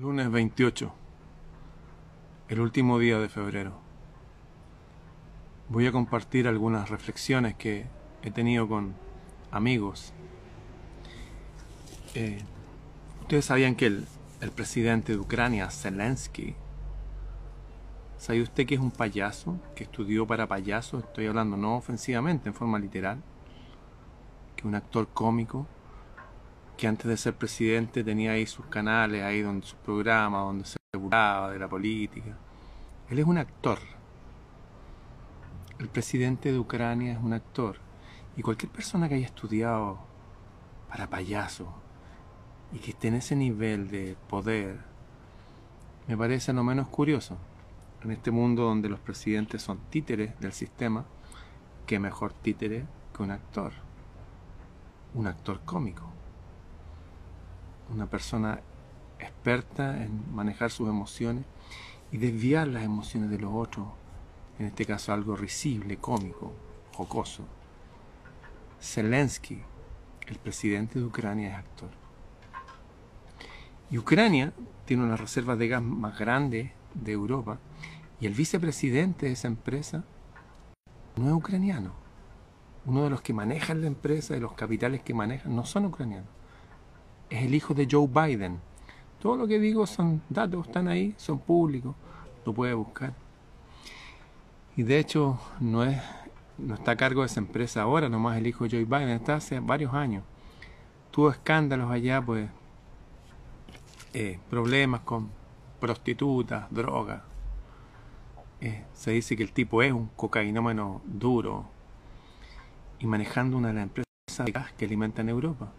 Lunes 0.00 0.30
28, 0.30 0.90
el 2.48 2.60
último 2.60 2.98
día 2.98 3.18
de 3.18 3.28
febrero. 3.28 3.74
Voy 5.68 5.86
a 5.86 5.92
compartir 5.92 6.48
algunas 6.48 6.88
reflexiones 6.88 7.54
que 7.54 7.84
he 8.22 8.30
tenido 8.30 8.66
con 8.66 8.94
amigos. 9.50 10.14
Eh, 12.14 12.38
Ustedes 13.20 13.44
sabían 13.44 13.74
que 13.74 13.88
el, 13.88 14.06
el, 14.40 14.50
presidente 14.52 15.12
de 15.12 15.18
Ucrania, 15.18 15.68
Zelensky, 15.68 16.54
¿sabe 18.16 18.40
usted 18.40 18.64
que 18.64 18.76
es 18.76 18.80
un 18.80 18.92
payaso? 18.92 19.60
Que 19.76 19.84
estudió 19.84 20.26
para 20.26 20.48
payaso, 20.48 21.00
estoy 21.00 21.26
hablando 21.26 21.58
no 21.58 21.76
ofensivamente, 21.76 22.48
en 22.48 22.54
forma 22.54 22.78
literal. 22.78 23.22
Que 24.56 24.66
un 24.66 24.76
actor 24.76 25.08
cómico 25.08 25.66
que 26.80 26.86
antes 26.86 27.06
de 27.06 27.18
ser 27.18 27.36
presidente 27.36 28.02
tenía 28.02 28.32
ahí 28.32 28.46
sus 28.46 28.64
canales, 28.64 29.22
ahí 29.22 29.42
donde 29.42 29.66
sus 29.66 29.78
programas, 29.80 30.40
donde 30.40 30.64
se 30.64 30.78
burlaba 30.94 31.50
de 31.50 31.58
la 31.58 31.68
política. 31.68 32.38
Él 33.10 33.18
es 33.18 33.26
un 33.26 33.36
actor. 33.36 33.78
El 35.78 35.88
presidente 35.90 36.50
de 36.50 36.58
Ucrania 36.58 37.12
es 37.12 37.18
un 37.18 37.34
actor. 37.34 37.76
Y 38.34 38.40
cualquier 38.40 38.72
persona 38.72 39.10
que 39.10 39.16
haya 39.16 39.26
estudiado 39.26 39.98
para 40.88 41.10
payaso 41.10 41.70
y 42.72 42.78
que 42.78 42.92
esté 42.92 43.08
en 43.08 43.16
ese 43.16 43.36
nivel 43.36 43.90
de 43.90 44.16
poder, 44.30 44.78
me 46.08 46.16
parece 46.16 46.54
no 46.54 46.64
menos 46.64 46.88
curioso. 46.88 47.36
En 48.02 48.10
este 48.10 48.30
mundo 48.30 48.62
donde 48.62 48.88
los 48.88 49.00
presidentes 49.00 49.60
son 49.60 49.80
títeres 49.90 50.40
del 50.40 50.54
sistema, 50.54 51.04
qué 51.84 51.98
mejor 51.98 52.32
títere 52.32 52.86
que 53.14 53.22
un 53.22 53.32
actor. 53.32 53.72
Un 55.12 55.26
actor 55.26 55.60
cómico 55.66 56.09
una 57.92 58.06
persona 58.06 58.60
experta 59.18 60.02
en 60.02 60.34
manejar 60.34 60.70
sus 60.70 60.88
emociones 60.88 61.44
y 62.12 62.18
desviar 62.18 62.68
las 62.68 62.84
emociones 62.84 63.30
de 63.30 63.38
los 63.38 63.52
otros, 63.52 63.86
en 64.58 64.66
este 64.66 64.86
caso 64.86 65.12
algo 65.12 65.36
risible, 65.36 65.96
cómico, 65.96 66.52
jocoso. 66.92 67.44
Zelensky, 68.80 69.60
el 70.26 70.38
presidente 70.38 70.98
de 70.98 71.04
Ucrania, 71.04 71.50
es 71.50 71.56
actor. 71.56 71.90
Y 73.90 73.98
Ucrania 73.98 74.52
tiene 74.84 75.04
una 75.04 75.16
reserva 75.16 75.56
de 75.56 75.68
gas 75.68 75.82
más 75.82 76.18
grande 76.18 76.72
de 76.94 77.12
Europa 77.12 77.58
y 78.20 78.26
el 78.26 78.34
vicepresidente 78.34 79.26
de 79.26 79.32
esa 79.32 79.48
empresa 79.48 80.04
no 81.16 81.26
es 81.28 81.32
ucraniano. 81.32 81.92
Uno 82.86 83.04
de 83.04 83.10
los 83.10 83.20
que 83.20 83.34
manejan 83.34 83.80
la 83.80 83.88
empresa, 83.88 84.34
de 84.34 84.40
los 84.40 84.52
capitales 84.54 85.02
que 85.02 85.12
manejan, 85.12 85.54
no 85.54 85.64
son 85.64 85.86
ucranianos 85.86 86.39
es 87.30 87.44
el 87.44 87.54
hijo 87.54 87.72
de 87.72 87.88
Joe 87.90 88.06
Biden. 88.06 88.60
Todo 89.20 89.36
lo 89.36 89.46
que 89.46 89.58
digo 89.58 89.86
son 89.86 90.22
datos, 90.28 90.66
están 90.66 90.88
ahí, 90.88 91.14
son 91.16 91.38
públicos, 91.38 91.94
lo 92.44 92.52
puede 92.52 92.74
buscar. 92.74 93.14
Y 94.76 94.82
de 94.82 94.98
hecho 94.98 95.38
no 95.60 95.84
es 95.84 96.00
no 96.58 96.74
está 96.74 96.92
a 96.92 96.96
cargo 96.96 97.22
de 97.22 97.26
esa 97.26 97.40
empresa 97.40 97.82
ahora, 97.82 98.08
nomás 98.08 98.36
el 98.36 98.46
hijo 98.46 98.64
de 98.64 98.70
Joe 98.70 98.84
Biden, 98.84 99.08
está 99.10 99.36
hace 99.36 99.60
varios 99.60 99.94
años. 99.94 100.24
Tuvo 101.10 101.30
escándalos 101.30 101.90
allá, 101.90 102.20
pues, 102.20 102.50
eh, 104.12 104.38
problemas 104.50 105.00
con 105.00 105.30
prostitutas, 105.80 106.66
drogas. 106.70 107.22
Eh, 108.60 108.84
se 108.92 109.12
dice 109.12 109.36
que 109.36 109.42
el 109.42 109.52
tipo 109.52 109.82
es 109.82 109.92
un 109.92 110.08
cocainómeno 110.16 111.00
duro 111.06 111.64
y 112.98 113.06
manejando 113.06 113.56
una 113.56 113.68
de 113.68 113.74
las 113.74 113.82
empresas 113.84 114.44
de 114.44 114.52
gas 114.52 114.72
que 114.74 114.84
alimentan 114.84 115.30
Europa 115.30 115.72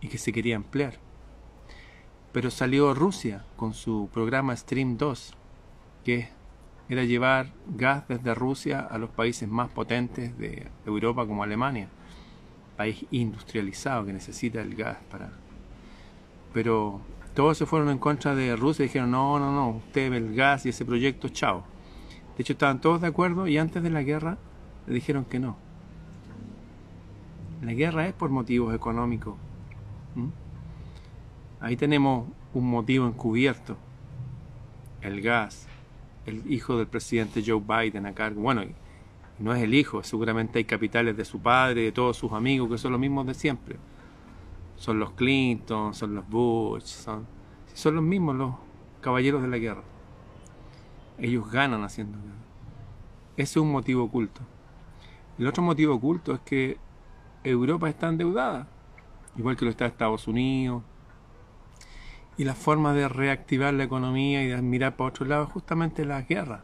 y 0.00 0.08
que 0.08 0.18
se 0.18 0.32
quería 0.32 0.56
emplear. 0.56 0.98
Pero 2.32 2.50
salió 2.50 2.94
Rusia 2.94 3.44
con 3.56 3.74
su 3.74 4.08
programa 4.12 4.56
Stream 4.56 4.96
2, 4.96 5.34
que 6.04 6.28
era 6.88 7.04
llevar 7.04 7.52
gas 7.66 8.06
desde 8.08 8.34
Rusia 8.34 8.80
a 8.80 8.98
los 8.98 9.10
países 9.10 9.48
más 9.48 9.70
potentes 9.70 10.36
de 10.38 10.68
Europa 10.86 11.26
como 11.26 11.42
Alemania, 11.42 11.88
país 12.76 13.04
industrializado 13.10 14.06
que 14.06 14.12
necesita 14.12 14.60
el 14.60 14.74
gas 14.74 14.98
para... 15.10 15.32
Pero 16.52 17.00
todos 17.34 17.58
se 17.58 17.66
fueron 17.66 17.90
en 17.90 17.98
contra 17.98 18.34
de 18.34 18.56
Rusia 18.56 18.84
y 18.84 18.88
dijeron, 18.88 19.10
no, 19.10 19.38
no, 19.38 19.52
no, 19.52 19.68
usted 19.70 20.10
ve 20.10 20.16
el 20.16 20.34
gas 20.34 20.66
y 20.66 20.70
ese 20.70 20.84
proyecto, 20.84 21.28
chao. 21.28 21.64
De 22.36 22.42
hecho, 22.42 22.54
estaban 22.54 22.80
todos 22.80 23.00
de 23.00 23.06
acuerdo 23.06 23.46
y 23.46 23.58
antes 23.58 23.82
de 23.82 23.90
la 23.90 24.02
guerra 24.02 24.38
le 24.86 24.94
dijeron 24.94 25.24
que 25.24 25.38
no. 25.38 25.56
La 27.62 27.72
guerra 27.72 28.08
es 28.08 28.14
por 28.14 28.30
motivos 28.30 28.74
económicos 28.74 29.36
¿Mm? 30.14 30.28
Ahí 31.60 31.76
tenemos 31.76 32.28
un 32.54 32.70
motivo 32.70 33.06
encubierto. 33.06 33.76
El 35.02 35.20
gas. 35.20 35.66
El 36.26 36.50
hijo 36.50 36.76
del 36.76 36.86
presidente 36.86 37.42
Joe 37.46 37.60
Biden 37.60 38.06
a 38.06 38.14
cargo. 38.14 38.42
Bueno, 38.42 38.62
no 39.38 39.54
es 39.54 39.62
el 39.62 39.72
hijo, 39.74 40.02
seguramente 40.02 40.58
hay 40.58 40.64
capitales 40.64 41.16
de 41.16 41.24
su 41.24 41.40
padre, 41.40 41.82
de 41.82 41.92
todos 41.92 42.16
sus 42.16 42.32
amigos, 42.32 42.68
que 42.70 42.78
son 42.78 42.92
los 42.92 43.00
mismos 43.00 43.26
de 43.26 43.34
siempre. 43.34 43.76
Son 44.76 44.98
los 44.98 45.12
Clinton, 45.12 45.94
son 45.94 46.14
los 46.14 46.28
Bush, 46.28 46.82
son, 46.82 47.26
son 47.72 47.94
los 47.94 48.04
mismos 48.04 48.36
los 48.36 48.54
caballeros 49.00 49.40
de 49.42 49.48
la 49.48 49.56
guerra. 49.56 49.82
Ellos 51.18 51.50
ganan 51.50 51.82
haciendo 51.84 52.18
guerra. 52.18 52.34
Ese 53.36 53.58
es 53.58 53.62
un 53.62 53.72
motivo 53.72 54.04
oculto. 54.04 54.42
El 55.38 55.46
otro 55.46 55.62
motivo 55.62 55.94
oculto 55.94 56.34
es 56.34 56.40
que 56.40 56.76
Europa 57.42 57.88
está 57.88 58.08
endeudada 58.08 58.68
igual 59.40 59.56
que 59.56 59.64
lo 59.64 59.70
está 59.70 59.86
Estados 59.86 60.28
Unidos. 60.28 60.82
Y 62.36 62.44
la 62.44 62.54
forma 62.54 62.92
de 62.92 63.08
reactivar 63.08 63.74
la 63.74 63.84
economía 63.84 64.42
y 64.42 64.48
de 64.48 64.62
mirar 64.62 64.96
para 64.96 65.08
otro 65.08 65.26
lado 65.26 65.44
es 65.44 65.52
justamente 65.52 66.04
la 66.04 66.22
guerra. 66.22 66.62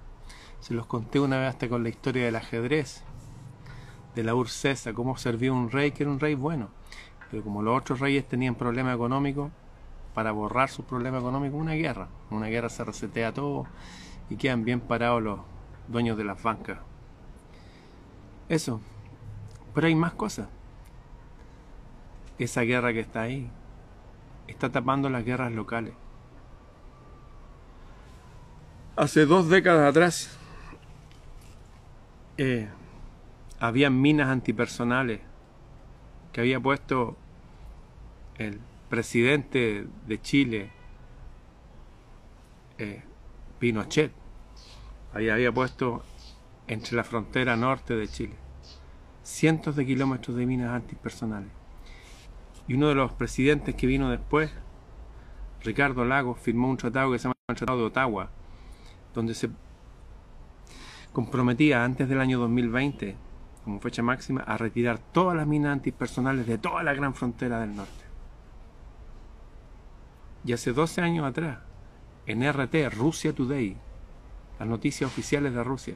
Se 0.60 0.75
los 0.75 0.86
conté 0.86 1.19
una 1.19 1.38
vez 1.38 1.48
hasta 1.48 1.69
con 1.69 1.82
la 1.82 1.88
historia 1.88 2.25
del 2.25 2.36
ajedrez, 2.36 3.03
de 4.15 4.25
la 4.25 4.34
Ursesa, 4.34 4.92
cómo 4.92 5.16
servía 5.16 5.53
un 5.53 5.70
rey 5.70 5.92
que 5.92 6.03
era 6.03 6.12
un 6.12 6.20
rey 6.20 6.34
bueno. 6.34 6.69
Pero 7.31 7.42
como 7.42 7.62
los 7.62 7.78
otros 7.78 8.00
reyes 8.00 8.28
tenían 8.28 8.54
problemas 8.54 8.94
económicos, 8.94 9.50
para 10.15 10.32
borrar 10.32 10.70
sus 10.70 10.86
problemas 10.86 11.20
económicos, 11.20 11.60
una 11.60 11.75
guerra. 11.75 12.09
Una 12.31 12.47
guerra 12.47 12.70
se 12.70 12.84
resetea 12.84 13.34
todo 13.34 13.66
y 14.31 14.36
quedan 14.36 14.65
bien 14.65 14.81
parados 14.81 15.22
los 15.22 15.41
dueños 15.88 16.16
de 16.16 16.25
las 16.25 16.42
bancas. 16.42 16.78
Eso. 18.48 18.81
Pero 19.75 19.86
hay 19.88 19.94
más 19.94 20.12
cosas 20.15 20.48
esa 22.44 22.62
guerra 22.62 22.92
que 22.92 23.00
está 23.00 23.22
ahí 23.22 23.50
está 24.47 24.70
tapando 24.70 25.10
las 25.10 25.24
guerras 25.24 25.52
locales. 25.52 25.94
Hace 28.94 29.26
dos 29.26 29.48
décadas 29.48 29.91
atrás 29.91 30.38
eh, 32.38 32.69
había 33.58 33.91
minas 33.91 34.28
antipersonales 34.28 35.20
que 36.32 36.41
había 36.41 36.60
puesto 36.60 37.16
el 38.38 38.60
presidente 38.88 39.86
de 40.06 40.20
Chile, 40.20 40.70
eh, 42.78 43.03
Pinochet. 43.58 44.12
Ahí 45.12 45.28
había 45.28 45.53
puesto 45.53 46.04
entre 46.66 46.97
la 46.97 47.04
frontera 47.04 47.56
norte 47.56 47.94
de 47.94 48.08
Chile 48.08 48.47
cientos 49.26 49.74
de 49.74 49.84
kilómetros 49.84 50.36
de 50.36 50.47
minas 50.47 50.70
antipersonales. 50.70 51.50
Y 52.69 52.75
uno 52.75 52.88
de 52.88 52.94
los 52.94 53.12
presidentes 53.12 53.75
que 53.75 53.87
vino 53.87 54.10
después, 54.10 54.50
Ricardo 55.62 56.04
Lagos, 56.04 56.38
firmó 56.41 56.69
un 56.69 56.77
tratado 56.77 57.12
que 57.12 57.19
se 57.19 57.25
llama 57.25 57.34
el 57.49 57.56
Tratado 57.56 57.78
de 57.78 57.84
Ottawa, 57.84 58.31
donde 59.15 59.34
se 59.34 59.50
comprometía 61.12 61.84
antes 61.84 62.09
del 62.09 62.21
año 62.21 62.38
2020, 62.41 63.16
como 63.65 63.81
fecha 63.81 64.03
máxima, 64.03 64.43
a 64.43 64.56
retirar 64.56 64.99
todas 64.99 65.37
las 65.37 65.47
minas 65.47 65.72
antipersonales 65.72 66.47
de 66.47 66.59
toda 66.59 66.82
la 66.82 66.94
gran 66.94 67.15
frontera 67.15 67.60
del 67.60 67.75
norte. 67.75 68.04
Y 70.45 70.53
hace 70.53 70.72
12 70.72 71.01
años 71.01 71.24
atrás, 71.24 71.59
en 72.27 72.42
RT, 72.42 72.91
Rusia 72.92 73.33
Today, 73.33 73.77
las 74.59 74.69
noticias 74.69 75.10
oficiales 75.10 75.54
de 75.54 75.65
Rusia, 75.65 75.95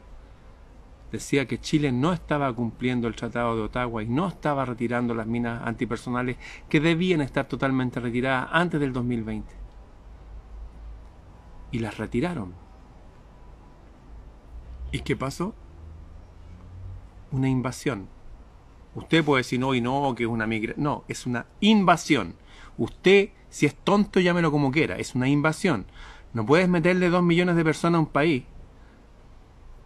decía 1.11 1.47
que 1.47 1.61
Chile 1.61 1.93
no 1.93 2.13
estaba 2.13 2.53
cumpliendo 2.53 3.09
el 3.09 3.17
Tratado 3.17 3.57
de 3.57 3.63
Ottawa 3.63 4.03
y 4.03 4.07
no 4.07 4.29
estaba 4.29 4.65
retirando 4.65 5.15
las 5.15 5.27
minas 5.27 5.63
antipersonales 5.65 6.37
que 6.69 6.81
debían 6.81 7.21
estar 7.21 7.47
totalmente 7.47 8.01
retiradas 8.01 8.49
antes 8.53 8.81
del 8.81 8.93
2020. 8.93 9.53
Y 11.73 11.79
las 11.79 11.99
retiraron. 11.99 12.55
¿Y 14.93 15.01
qué 15.01 15.17
pasó? 15.17 15.55
Una 17.31 17.49
invasión. 17.49 18.09
Usted 18.95 19.25
puede 19.25 19.41
decir 19.41 19.61
no 19.61 19.75
y 19.75 19.81
no, 19.81 20.15
que 20.17 20.25
es 20.25 20.29
una 20.29 20.47
migración. 20.47 20.83
No, 20.83 21.05
es 21.07 21.27
una 21.27 21.47
invasión. 21.61 22.35
Usted, 22.77 23.31
si 23.49 23.67
es 23.67 23.75
tonto, 23.75 24.19
llámelo 24.19 24.51
como 24.51 24.73
quiera. 24.73 24.97
Es 24.97 25.15
una 25.15 25.29
invasión. 25.29 25.87
No 26.33 26.45
puedes 26.45 26.69
meterle 26.69 27.09
dos 27.09 27.23
millones 27.23 27.55
de 27.57 27.65
personas 27.65 27.99
a 27.99 28.01
un 28.01 28.07
país 28.07 28.45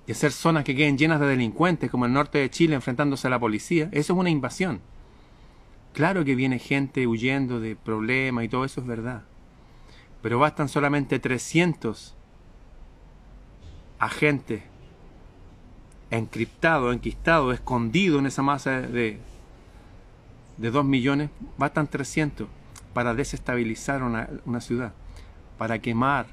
y 0.06 0.12
hacer 0.12 0.32
zonas 0.32 0.64
que 0.64 0.76
queden 0.76 0.98
llenas 0.98 1.20
de 1.20 1.26
delincuentes, 1.26 1.90
como 1.90 2.06
el 2.06 2.12
norte 2.12 2.38
de 2.38 2.50
Chile 2.50 2.74
enfrentándose 2.74 3.26
a 3.26 3.30
la 3.30 3.38
policía, 3.38 3.88
eso 3.92 4.12
es 4.12 4.18
una 4.18 4.30
invasión. 4.30 4.80
Claro 5.94 6.24
que 6.24 6.34
viene 6.34 6.58
gente 6.58 7.06
huyendo 7.06 7.60
de 7.60 7.76
problemas 7.76 8.44
y 8.44 8.48
todo 8.48 8.64
eso 8.64 8.80
es 8.80 8.86
verdad. 8.86 9.22
pero 10.20 10.38
bastan 10.38 10.70
solamente 10.70 11.18
300 11.18 12.14
agentes 13.98 14.62
encriptados, 16.10 16.94
enquistados, 16.94 17.54
escondidos 17.54 18.20
en 18.20 18.26
esa 18.26 18.42
masa 18.42 18.80
de, 18.80 19.18
de 20.56 20.70
2 20.70 20.84
millones, 20.84 21.30
bastan 21.58 21.86
300 21.88 22.48
para 22.94 23.14
desestabilizar 23.14 24.02
una, 24.02 24.28
una 24.46 24.60
ciudad, 24.60 24.92
para 25.58 25.78
quemar 25.80 26.26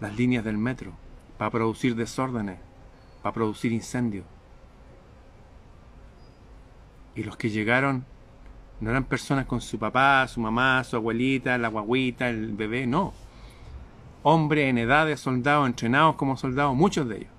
las 0.00 0.16
líneas 0.16 0.44
del 0.44 0.58
metro, 0.58 0.92
para 1.38 1.50
producir 1.50 1.94
desórdenes, 1.94 2.58
para 3.22 3.34
producir 3.34 3.72
incendios. 3.72 4.24
Y 7.14 7.22
los 7.22 7.36
que 7.36 7.50
llegaron 7.50 8.04
no 8.80 8.90
eran 8.90 9.04
personas 9.04 9.46
con 9.46 9.60
su 9.60 9.78
papá, 9.78 10.26
su 10.28 10.40
mamá, 10.40 10.84
su 10.84 10.96
abuelita, 10.96 11.56
la 11.56 11.68
guaguita, 11.68 12.28
el 12.28 12.52
bebé, 12.52 12.86
no. 12.86 13.14
Hombres 14.22 14.68
en 14.68 14.78
edad 14.78 15.06
de 15.06 15.16
soldados, 15.16 15.66
entrenados 15.66 16.16
como 16.16 16.36
soldados, 16.36 16.74
muchos 16.74 17.08
de 17.08 17.18
ellos. 17.18 17.30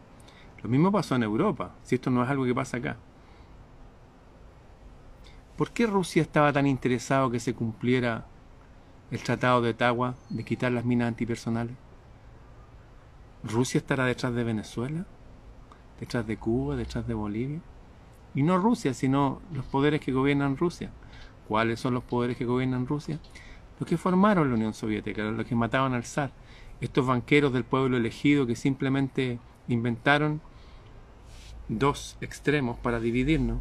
Lo 0.64 0.70
mismo 0.70 0.92
pasó 0.92 1.16
en 1.16 1.24
Europa, 1.24 1.76
si 1.84 1.96
esto 1.96 2.10
no 2.10 2.24
es 2.24 2.30
algo 2.30 2.46
que 2.46 2.56
pasa 2.56 2.78
acá. 2.78 2.98
¿Por 5.58 5.72
qué 5.72 5.86
Rusia 5.86 6.22
estaba 6.22 6.54
tan 6.54 6.68
interesado 6.68 7.30
que 7.30 7.40
se 7.40 7.54
cumpliera 7.54 8.26
el 9.12 9.22
Tratado 9.22 9.62
de 9.62 9.72
Ottawa 9.72 10.16
de 10.30 10.44
quitar 10.44 10.72
las 10.72 10.86
minas 10.86 11.08
antipersonales? 11.08 11.76
¿Rusia 13.44 13.80
estará 13.80 14.06
detrás 14.06 14.34
de 14.34 14.44
Venezuela? 14.44 15.06
¿Detrás 16.00 16.26
de 16.28 16.38
Cuba? 16.38 16.76
¿Detrás 16.76 17.08
de 17.08 17.14
Bolivia? 17.14 17.62
Y 18.36 18.44
no 18.44 18.58
Rusia, 18.58 18.94
sino 18.94 19.42
los 19.52 19.66
poderes 19.66 20.02
que 20.02 20.12
gobiernan 20.12 20.58
Rusia. 20.58 20.92
¿Cuáles 21.48 21.80
son 21.80 21.94
los 21.94 22.04
poderes 22.04 22.38
que 22.38 22.46
gobiernan 22.46 22.88
Rusia? 22.88 23.20
Los 23.80 23.88
que 23.88 23.98
formaron 23.98 24.50
la 24.50 24.56
Unión 24.56 24.74
Soviética, 24.74 25.24
los 25.24 25.46
que 25.46 25.56
mataban 25.56 25.94
al 25.94 26.04
zar. 26.04 26.32
Estos 26.82 27.06
banqueros 27.06 27.54
del 27.54 27.64
pueblo 27.64 27.98
elegido 27.98 28.46
que 28.46 28.56
simplemente 28.56 29.40
inventaron 29.68 30.42
dos 31.68 32.18
extremos 32.22 32.78
para 32.78 33.00
dividirnos. 33.00 33.60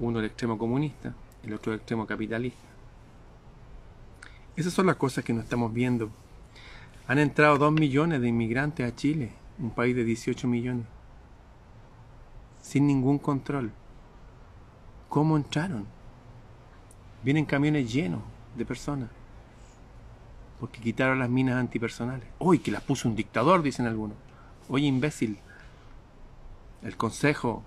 Uno 0.00 0.18
el 0.20 0.26
extremo 0.26 0.58
comunista, 0.58 1.14
el 1.42 1.54
otro 1.54 1.72
el 1.72 1.78
extremo 1.78 2.06
capitalista. 2.06 2.66
Esas 4.56 4.72
son 4.72 4.86
las 4.86 4.96
cosas 4.96 5.24
que 5.24 5.32
no 5.32 5.40
estamos 5.40 5.72
viendo. 5.72 6.10
Han 7.08 7.18
entrado 7.18 7.56
dos 7.56 7.72
millones 7.72 8.20
de 8.20 8.28
inmigrantes 8.28 8.86
a 8.86 8.94
Chile, 8.94 9.32
un 9.58 9.70
país 9.70 9.96
de 9.96 10.04
18 10.04 10.46
millones, 10.46 10.84
sin 12.60 12.86
ningún 12.86 13.18
control. 13.18 13.72
¿Cómo 15.08 15.38
entraron? 15.38 15.86
Vienen 17.24 17.46
camiones 17.46 17.90
llenos 17.90 18.20
de 18.54 18.66
personas. 18.66 19.08
Porque 20.60 20.82
quitaron 20.82 21.18
las 21.18 21.30
minas 21.30 21.56
antipersonales. 21.56 22.28
Hoy 22.38 22.58
que 22.58 22.70
las 22.70 22.82
puso 22.82 23.08
un 23.08 23.16
dictador, 23.16 23.62
dicen 23.62 23.86
algunos. 23.86 24.18
Oye, 24.68 24.84
imbécil. 24.86 25.38
El 26.82 26.94
Consejo 26.98 27.62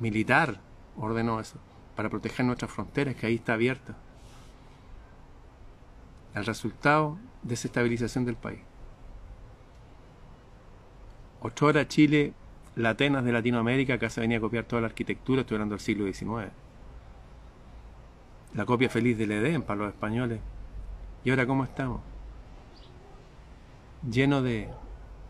Militar 0.00 0.60
ordenó 0.96 1.38
eso. 1.38 1.58
Para 1.94 2.08
proteger 2.08 2.44
nuestras 2.44 2.72
fronteras, 2.72 3.14
que 3.14 3.26
ahí 3.26 3.36
está 3.36 3.52
abierta. 3.52 3.94
El 6.34 6.44
resultado, 6.44 7.18
desestabilización 7.42 8.24
del 8.24 8.36
país. 8.36 8.60
Horas 11.60 11.88
Chile, 11.88 12.32
la 12.76 12.90
Atenas 12.90 13.24
de 13.24 13.32
Latinoamérica, 13.32 13.94
acá 13.94 14.10
se 14.10 14.20
venía 14.20 14.38
a 14.38 14.40
copiar 14.40 14.64
toda 14.64 14.82
la 14.82 14.88
arquitectura, 14.88 15.42
estoy 15.42 15.56
hablando 15.56 15.74
del 15.74 15.80
siglo 15.80 16.04
XIX 16.12 16.52
la 18.54 18.64
copia 18.64 18.88
feliz 18.88 19.16
del 19.18 19.32
Edén 19.32 19.62
para 19.62 19.80
los 19.80 19.88
españoles. 19.88 20.40
¿Y 21.24 21.30
ahora 21.30 21.46
cómo 21.46 21.64
estamos? 21.64 22.00
Lleno 24.08 24.42
de 24.42 24.68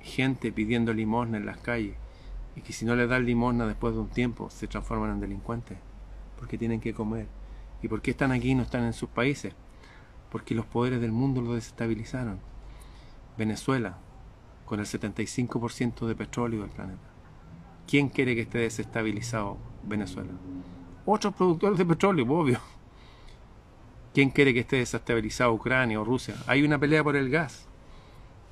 gente 0.01 0.53
pidiendo 0.53 0.93
limosna 0.93 1.39
en 1.39 1.47
las 1.47 1.59
calles 1.59 1.97
y 2.55 2.61
que 2.61 2.73
si 2.73 2.85
no 2.85 2.94
le 2.94 3.06
dan 3.06 3.25
limosna 3.25 3.67
después 3.67 3.94
de 3.94 4.01
un 4.01 4.09
tiempo 4.09 4.51
se 4.51 4.69
transforman 4.69 5.12
en 5.12 5.21
delincuentes 5.21 5.79
porque 6.39 6.59
tienen 6.59 6.81
que 6.81 6.94
comer. 6.94 7.27
¿Y 7.83 7.89
por 7.89 8.03
qué 8.03 8.12
están 8.12 8.33
aquí 8.33 8.51
y 8.51 8.55
no 8.55 8.62
están 8.62 8.85
en 8.85 8.93
sus 8.93 9.09
países? 9.09 9.55
Porque 10.31 10.55
los 10.55 10.67
poderes 10.67 11.01
del 11.01 11.13
mundo 11.13 11.41
lo 11.41 11.55
desestabilizaron. 11.55 12.41
Venezuela, 13.37 13.99
con 14.67 14.81
el 14.81 14.87
75% 14.87 16.07
de 16.07 16.15
petróleo 16.15 16.61
del 16.61 16.71
planeta. 16.71 17.09
¿Quién 17.87 18.11
quiere 18.11 18.35
que 18.35 18.43
esté 18.43 18.59
desestabilizado 18.59 19.57
Venezuela? 19.85 20.33
Otros 21.07 21.33
productores 21.35 21.79
de 21.79 21.87
petróleo, 21.87 22.27
obvio. 22.29 22.61
¿Quién 24.13 24.31
quiere 24.31 24.53
que 24.53 24.61
esté 24.61 24.77
desestabilizado 24.77 25.55
Ucrania 25.55 26.01
o 26.01 26.05
Rusia? 26.05 26.35
Hay 26.47 26.63
una 26.63 26.79
pelea 26.79 27.03
por 27.03 27.17
el 27.17 27.31
gas. 27.31 27.67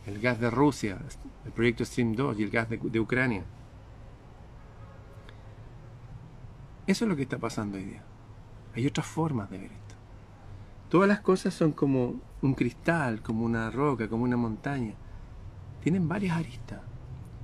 El 0.06 0.20
gas 0.20 0.40
de 0.40 0.48
Rusia, 0.48 0.98
el 1.44 1.52
proyecto 1.52 1.84
Stream 1.84 2.14
2 2.14 2.38
y 2.38 2.44
el 2.44 2.50
gas 2.50 2.68
de, 2.70 3.00
Ucrania. 3.00 3.44
Eso 6.86 7.04
es 7.04 7.08
lo 7.08 7.16
que 7.16 7.22
está 7.22 7.36
pasando 7.36 7.76
hoy 7.76 7.84
día. 7.84 8.04
Hay 8.74 8.86
otras 8.86 9.06
formas 9.06 9.50
de 9.50 9.58
ver 9.58 9.72
esto. 9.72 9.85
Todas 10.88 11.08
las 11.08 11.20
cosas 11.20 11.52
son 11.52 11.72
como 11.72 12.20
un 12.42 12.54
cristal, 12.54 13.20
como 13.20 13.44
una 13.44 13.70
roca, 13.70 14.08
como 14.08 14.24
una 14.24 14.36
montaña. 14.36 14.94
Tienen 15.82 16.08
varias 16.08 16.36
aristas. 16.36 16.80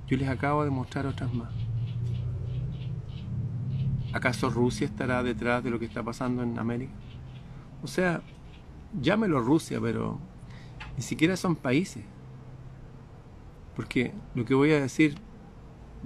Yo 0.07 0.17
les 0.17 0.29
acabo 0.29 0.63
de 0.63 0.69
mostrar 0.69 1.05
otras 1.05 1.33
más. 1.33 1.51
¿Acaso 4.13 4.49
Rusia 4.49 4.85
estará 4.85 5.23
detrás 5.23 5.63
de 5.63 5.71
lo 5.71 5.79
que 5.79 5.85
está 5.85 6.03
pasando 6.03 6.43
en 6.43 6.57
América? 6.57 6.93
O 7.81 7.87
sea, 7.87 8.21
llámelo 9.01 9.41
Rusia, 9.41 9.79
pero 9.81 10.19
ni 10.95 11.03
siquiera 11.03 11.35
son 11.35 11.55
países. 11.55 12.05
Porque 13.75 14.13
lo 14.35 14.45
que 14.45 14.53
voy 14.53 14.71
a 14.71 14.79
decir 14.79 15.15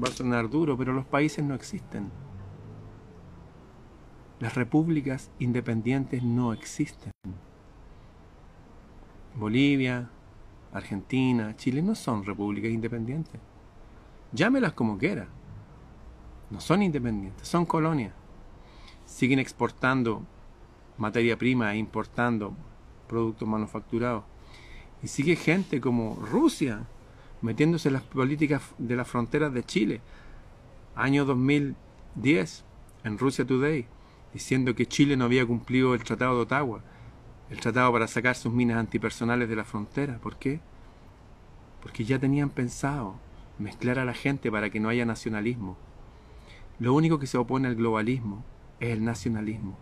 va 0.01 0.07
a 0.07 0.11
sonar 0.11 0.49
duro, 0.49 0.77
pero 0.77 0.93
los 0.93 1.05
países 1.05 1.43
no 1.43 1.53
existen. 1.53 2.09
Las 4.39 4.53
repúblicas 4.53 5.31
independientes 5.39 6.21
no 6.21 6.53
existen. 6.53 7.11
Bolivia, 9.35 10.11
Argentina, 10.71 11.55
Chile 11.55 11.81
no 11.81 11.95
son 11.95 12.23
repúblicas 12.23 12.69
independientes. 12.69 13.41
Llámelas 14.31 14.73
como 14.73 14.99
quiera. 14.99 15.27
No 16.51 16.61
son 16.61 16.83
independientes, 16.83 17.47
son 17.47 17.65
colonias. 17.65 18.13
Siguen 19.05 19.39
exportando 19.39 20.23
materia 20.97 21.35
prima 21.35 21.73
e 21.73 21.77
importando 21.77 22.53
productos 23.07 23.47
manufacturados. 23.47 24.23
Y 25.01 25.07
sigue 25.07 25.35
gente 25.35 25.81
como 25.81 26.15
Rusia 26.15 26.85
metiéndose 27.41 27.89
en 27.89 27.93
las 27.93 28.03
políticas 28.03 28.61
de 28.77 28.95
las 28.95 29.07
fronteras 29.07 29.51
de 29.51 29.63
Chile. 29.63 30.01
Año 30.95 31.25
2010, 31.25 32.65
en 33.03 33.17
Rusia 33.17 33.45
Today, 33.45 33.87
diciendo 34.33 34.75
que 34.75 34.85
Chile 34.85 35.17
no 35.17 35.25
había 35.25 35.45
cumplido 35.45 35.93
el 35.93 36.03
Tratado 36.03 36.35
de 36.35 36.41
Ottawa, 36.41 36.81
el 37.49 37.59
tratado 37.59 37.91
para 37.93 38.07
sacar 38.07 38.35
sus 38.35 38.51
minas 38.51 38.77
antipersonales 38.77 39.47
de 39.47 39.55
la 39.55 39.63
frontera. 39.63 40.17
¿Por 40.17 40.37
qué? 40.37 40.59
Porque 41.81 42.03
ya 42.03 42.19
tenían 42.19 42.49
pensado 42.49 43.15
mezclar 43.57 43.99
a 43.99 44.05
la 44.05 44.13
gente 44.13 44.51
para 44.51 44.69
que 44.69 44.79
no 44.79 44.89
haya 44.89 45.05
nacionalismo. 45.05 45.77
Lo 46.79 46.93
único 46.93 47.19
que 47.19 47.27
se 47.27 47.37
opone 47.37 47.69
al 47.69 47.75
globalismo 47.75 48.43
es 48.79 48.89
el 48.89 49.03
nacionalismo 49.03 49.77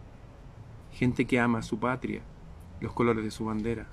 gente 0.95 1.25
que 1.25 1.39
ama 1.39 1.61
su 1.61 1.77
patria, 1.77 2.21
los 2.79 2.93
colores 2.93 3.23
de 3.23 3.31
su 3.31 3.45
bandera. 3.45 3.85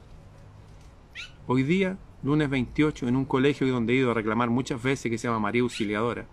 Hoy 1.48 1.64
día, 1.64 1.98
lunes 2.22 2.48
28, 2.48 3.08
en 3.08 3.16
un 3.16 3.24
colegio 3.24 3.66
donde 3.66 3.92
he 3.92 3.96
ido 3.96 4.12
a 4.12 4.14
reclamar 4.14 4.50
muchas 4.50 4.80
veces 4.80 5.10
que 5.10 5.18
se 5.18 5.26
llama 5.26 5.40
María 5.40 5.62
Auxiliadora, 5.62 6.26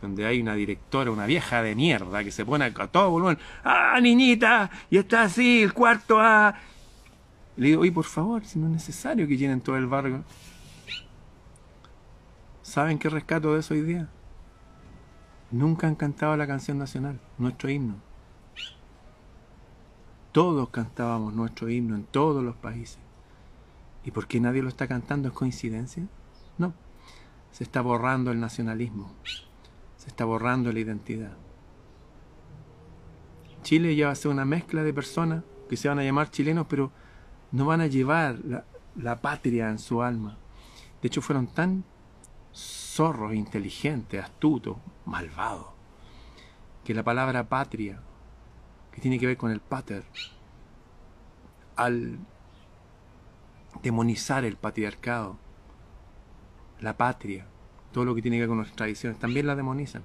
donde 0.00 0.26
hay 0.26 0.40
una 0.40 0.54
directora, 0.54 1.10
una 1.10 1.26
vieja 1.26 1.62
de 1.62 1.74
mierda, 1.74 2.24
que 2.24 2.30
se 2.30 2.44
pone 2.44 2.64
a 2.64 2.72
todo 2.72 3.10
volumen, 3.10 3.38
¡ah, 3.64 3.98
niñita! 4.00 4.70
Y 4.90 4.98
está 4.98 5.22
así, 5.22 5.62
el 5.62 5.72
cuarto 5.72 6.18
A. 6.20 6.54
Le 7.56 7.68
digo, 7.68 7.82
oye, 7.82 7.92
por 7.92 8.04
favor, 8.04 8.44
si 8.44 8.58
no 8.58 8.66
es 8.66 8.72
necesario 8.72 9.28
que 9.28 9.36
llenen 9.36 9.60
todo 9.60 9.76
el 9.76 9.86
barrio. 9.86 10.24
¿Saben 12.62 12.98
qué 12.98 13.08
rescato 13.08 13.54
de 13.54 13.60
eso 13.60 13.74
hoy 13.74 13.82
día? 13.82 14.08
Nunca 15.50 15.88
han 15.88 15.96
cantado 15.96 16.36
la 16.36 16.46
canción 16.46 16.78
nacional, 16.78 17.18
nuestro 17.36 17.68
himno. 17.68 17.96
Todos 20.32 20.68
cantábamos 20.68 21.34
nuestro 21.34 21.68
himno 21.68 21.96
en 21.96 22.04
todos 22.04 22.44
los 22.44 22.54
países. 22.54 23.00
¿Y 24.04 24.12
por 24.12 24.28
qué 24.28 24.38
nadie 24.38 24.62
lo 24.62 24.68
está 24.68 24.86
cantando? 24.86 25.28
¿Es 25.28 25.34
coincidencia? 25.34 26.04
No. 26.56 26.72
Se 27.50 27.64
está 27.64 27.80
borrando 27.80 28.30
el 28.30 28.38
nacionalismo. 28.38 29.12
Se 30.00 30.08
está 30.08 30.24
borrando 30.24 30.72
la 30.72 30.80
identidad. 30.80 31.32
Chile 33.62 33.94
ya 33.94 34.06
va 34.06 34.12
a 34.12 34.14
ser 34.14 34.30
una 34.30 34.46
mezcla 34.46 34.82
de 34.82 34.94
personas 34.94 35.44
que 35.68 35.76
se 35.76 35.88
van 35.88 35.98
a 35.98 36.02
llamar 36.02 36.30
chilenos, 36.30 36.66
pero 36.70 36.90
no 37.52 37.66
van 37.66 37.82
a 37.82 37.86
llevar 37.86 38.38
la, 38.96 39.20
patria 39.20 39.68
en 39.68 39.78
su 39.78 40.02
alma. 40.02 40.38
De 41.02 41.08
hecho, 41.08 41.20
fueron 41.20 41.48
tan 41.48 41.84
zorros, 42.54 43.34
inteligentes, 43.34 44.24
astutos, 44.24 44.78
malvados, 45.04 45.66
que 46.82 46.94
la 46.94 47.02
palabra 47.02 47.46
patria 47.46 48.00
que 48.92 49.02
tiene 49.02 49.18
que 49.18 49.26
ver 49.26 49.36
con 49.36 49.50
el 49.50 49.60
pater, 49.60 50.04
al 51.76 52.20
demonizar 53.82 54.46
el 54.46 54.56
patriarcado, 54.56 55.36
la 56.80 56.96
patria, 56.96 57.49
todo 57.92 58.04
lo 58.04 58.14
que 58.14 58.22
tiene 58.22 58.36
que 58.36 58.42
ver 58.42 58.48
con 58.48 58.58
nuestras 58.58 58.76
tradiciones, 58.76 59.18
también 59.18 59.46
la 59.46 59.56
demonizan. 59.56 60.02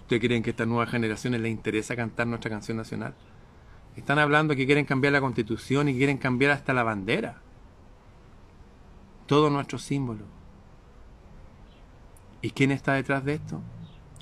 ¿Ustedes 0.00 0.22
creen 0.22 0.42
que 0.42 0.50
a 0.50 0.52
estas 0.52 0.66
nuevas 0.66 0.90
generaciones 0.90 1.40
les 1.40 1.52
interesa 1.52 1.96
cantar 1.96 2.26
nuestra 2.26 2.50
canción 2.50 2.76
nacional? 2.76 3.14
Están 3.96 4.18
hablando 4.18 4.56
que 4.56 4.66
quieren 4.66 4.84
cambiar 4.84 5.12
la 5.12 5.20
constitución 5.20 5.88
y 5.88 5.96
quieren 5.96 6.18
cambiar 6.18 6.52
hasta 6.52 6.72
la 6.72 6.82
bandera. 6.82 7.40
Todo 9.26 9.50
nuestro 9.50 9.78
símbolo. 9.78 10.24
¿Y 12.40 12.50
quién 12.50 12.72
está 12.72 12.94
detrás 12.94 13.24
de 13.24 13.34
esto? 13.34 13.62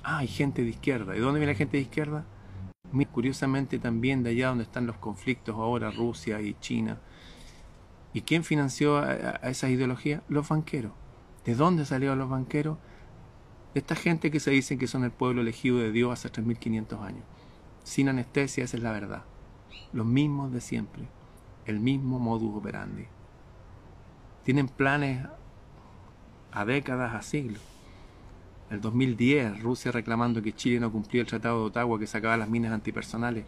Ah, 0.02 0.18
hay 0.18 0.28
gente 0.28 0.62
de 0.62 0.70
izquierda. 0.70 1.16
¿Y 1.16 1.20
dónde 1.20 1.40
viene 1.40 1.52
la 1.52 1.58
gente 1.58 1.76
de 1.76 1.82
izquierda? 1.82 2.24
Curiosamente 3.12 3.78
también 3.78 4.22
de 4.22 4.30
allá 4.30 4.48
donde 4.48 4.64
están 4.64 4.86
los 4.86 4.96
conflictos 4.96 5.54
ahora, 5.54 5.90
Rusia 5.90 6.40
y 6.40 6.54
China. 6.60 6.98
¿Y 8.12 8.22
quién 8.22 8.42
financió 8.42 8.98
a, 8.98 9.10
a 9.10 9.50
esas 9.50 9.70
ideologías? 9.70 10.22
Los 10.28 10.48
banqueros. 10.48 10.92
¿De 11.44 11.54
dónde 11.54 11.86
salieron 11.86 12.18
los 12.18 12.28
banqueros? 12.28 12.78
De 13.72 13.80
esta 13.80 13.94
gente 13.94 14.30
que 14.30 14.40
se 14.40 14.50
dicen 14.50 14.78
que 14.78 14.86
son 14.86 15.04
el 15.04 15.10
pueblo 15.10 15.40
elegido 15.40 15.78
de 15.78 15.92
Dios 15.92 16.12
hace 16.12 16.30
3.500 16.30 17.00
años. 17.00 17.24
Sin 17.82 18.08
anestesia, 18.08 18.64
esa 18.64 18.76
es 18.76 18.82
la 18.82 18.92
verdad. 18.92 19.24
Los 19.92 20.06
mismos 20.06 20.52
de 20.52 20.60
siempre. 20.60 21.08
El 21.64 21.80
mismo 21.80 22.18
modus 22.18 22.54
operandi. 22.54 23.06
Tienen 24.44 24.68
planes 24.68 25.26
a 26.52 26.64
décadas, 26.64 27.14
a 27.14 27.22
siglos. 27.22 27.62
El 28.70 28.80
2010, 28.80 29.62
Rusia 29.62 29.92
reclamando 29.92 30.42
que 30.42 30.52
Chile 30.52 30.78
no 30.78 30.92
cumplía 30.92 31.22
el 31.22 31.28
Tratado 31.28 31.60
de 31.60 31.66
Ottawa 31.66 31.98
que 31.98 32.06
sacaba 32.06 32.36
las 32.36 32.48
minas 32.48 32.72
antipersonales. 32.72 33.46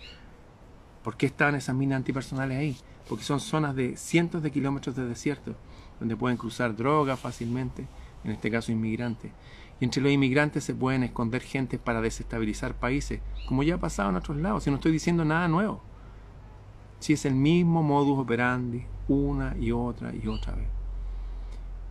¿Por 1.05 1.17
qué 1.17 1.27
estaban 1.27 1.57
esas 1.57 1.77
minas 1.77 1.97
antipersonales 1.97 2.59
ahí? 2.59 2.77
Porque 3.09 3.25
son 3.25 3.41
zonas 3.41 3.75
de 3.75 3.97
cientos 3.97 4.43
de 4.43 4.51
kilómetros 4.51 4.97
de 4.97 5.05
desierto 5.05 5.57
donde 6.02 6.16
pueden 6.16 6.37
cruzar 6.37 6.75
drogas 6.75 7.21
fácilmente, 7.21 7.87
en 8.25 8.32
este 8.32 8.50
caso 8.50 8.73
inmigrantes. 8.73 9.30
Y 9.78 9.85
entre 9.85 10.02
los 10.02 10.11
inmigrantes 10.11 10.64
se 10.64 10.75
pueden 10.75 11.04
esconder 11.04 11.42
gente 11.42 11.78
para 11.78 12.00
desestabilizar 12.00 12.75
países, 12.75 13.21
como 13.47 13.62
ya 13.62 13.76
ha 13.76 13.78
pasado 13.78 14.11
en 14.11 14.16
otros 14.16 14.37
lados, 14.37 14.66
y 14.66 14.71
no 14.71 14.76
estoy 14.76 14.90
diciendo 14.90 15.25
nada 15.25 15.47
nuevo. 15.47 15.80
Si 16.99 17.12
es 17.12 17.25
el 17.25 17.35
mismo 17.35 17.85
modus 17.85 18.18
operandi, 18.18 18.85
una 19.06 19.56
y 19.61 19.71
otra 19.71 20.12
y 20.12 20.26
otra 20.26 20.56
vez. 20.56 20.66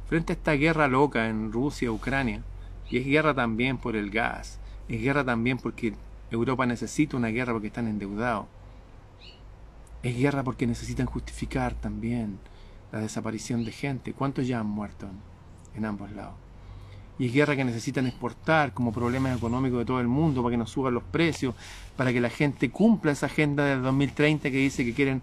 Frente 0.08 0.34
a 0.34 0.36
esta 0.36 0.52
guerra 0.54 0.90
loca 0.90 1.30
en 1.30 1.54
Rusia, 1.54 1.90
Ucrania, 1.90 2.44
y 2.90 2.98
es 2.98 3.06
guerra 3.06 3.34
también 3.34 3.78
por 3.78 3.96
el 3.96 4.10
gas, 4.10 4.60
es 4.90 5.02
guerra 5.02 5.24
también 5.24 5.58
porque 5.58 5.94
Europa 6.32 6.66
necesita 6.66 7.16
una 7.16 7.30
guerra 7.30 7.54
porque 7.54 7.68
están 7.68 7.88
endeudados. 7.88 8.48
Es 10.04 10.18
guerra 10.18 10.44
porque 10.44 10.68
necesitan 10.68 11.06
justificar 11.06 11.76
también 11.76 12.40
la 12.92 13.00
desaparición 13.00 13.64
de 13.64 13.72
gente. 13.72 14.14
¿Cuántos 14.14 14.48
ya 14.48 14.60
han 14.60 14.68
muerto 14.68 15.08
en, 15.76 15.86
ambos 15.86 16.12
lados? 16.12 16.36
Y 17.18 17.28
es 17.28 17.34
guerra 17.34 17.56
que 17.56 17.64
necesitan 17.64 18.08
exportar 18.08 18.74
como 18.74 18.92
problema 18.92 19.34
económico 19.34 19.78
de 19.78 19.86
todo 19.86 20.00
el 20.00 20.08
mundo 20.08 20.42
para 20.42 20.54
que 20.54 20.58
nos 20.58 20.72
suban 20.72 20.94
los 20.94 21.04
precios, 21.04 21.56
para 21.96 22.12
que 22.12 22.20
la 22.20 22.30
gente 22.30 22.72
cumpla 22.72 23.12
esa 23.12 23.28
agenda 23.28 23.66
del 23.66 23.84
2030 23.84 24.50
que 24.50 24.58
dice 24.58 24.84
que 24.84 24.94
quieren 24.94 25.22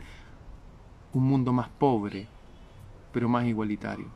un 1.13 1.25
mundo 1.25 1.53
más 1.53 1.69
pobre, 1.69 2.29
pero 3.13 3.29
más 3.29 3.47
igualitario. 3.47 4.07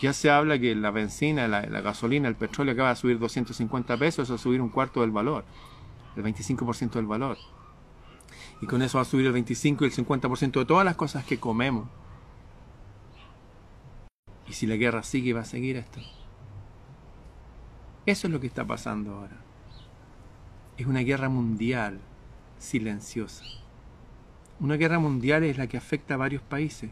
Ya 0.00 0.12
se 0.12 0.28
habla 0.28 0.58
que 0.58 0.74
la 0.74 0.90
benzina, 0.90 1.46
la, 1.46 1.62
gasolina, 1.80 2.26
el 2.28 2.34
petróleo 2.34 2.74
acaba 2.74 2.88
de 2.90 2.96
subir 2.96 3.18
250 3.18 3.96
pesos, 3.96 4.24
eso 4.24 4.34
a 4.34 4.38
subir 4.38 4.60
un 4.60 4.70
cuarto 4.70 5.02
del 5.02 5.12
valor, 5.12 5.44
el 6.16 6.24
25% 6.24 6.90
del 6.94 7.06
valor 7.06 7.38
y 8.64 8.66
con 8.66 8.80
eso 8.80 8.96
va 8.96 9.02
a 9.02 9.04
subir 9.04 9.26
el 9.26 9.32
25 9.32 9.84
y 9.84 9.88
el 9.88 9.92
50% 9.92 10.60
de 10.60 10.64
todas 10.64 10.86
las 10.86 10.96
cosas 10.96 11.22
que 11.22 11.38
comemos. 11.38 11.86
Y 14.48 14.54
si 14.54 14.66
la 14.66 14.76
guerra 14.76 15.02
sigue, 15.02 15.34
va 15.34 15.42
a 15.42 15.44
seguir 15.44 15.76
esto. 15.76 16.00
Eso 18.06 18.26
es 18.26 18.32
lo 18.32 18.40
que 18.40 18.46
está 18.46 18.66
pasando 18.66 19.16
ahora. 19.16 19.36
Es 20.78 20.86
una 20.86 21.00
guerra 21.00 21.28
mundial 21.28 22.00
silenciosa. 22.58 23.44
Una 24.60 24.76
guerra 24.76 24.98
mundial 24.98 25.44
es 25.44 25.58
la 25.58 25.66
que 25.66 25.76
afecta 25.76 26.14
a 26.14 26.16
varios 26.16 26.40
países. 26.40 26.90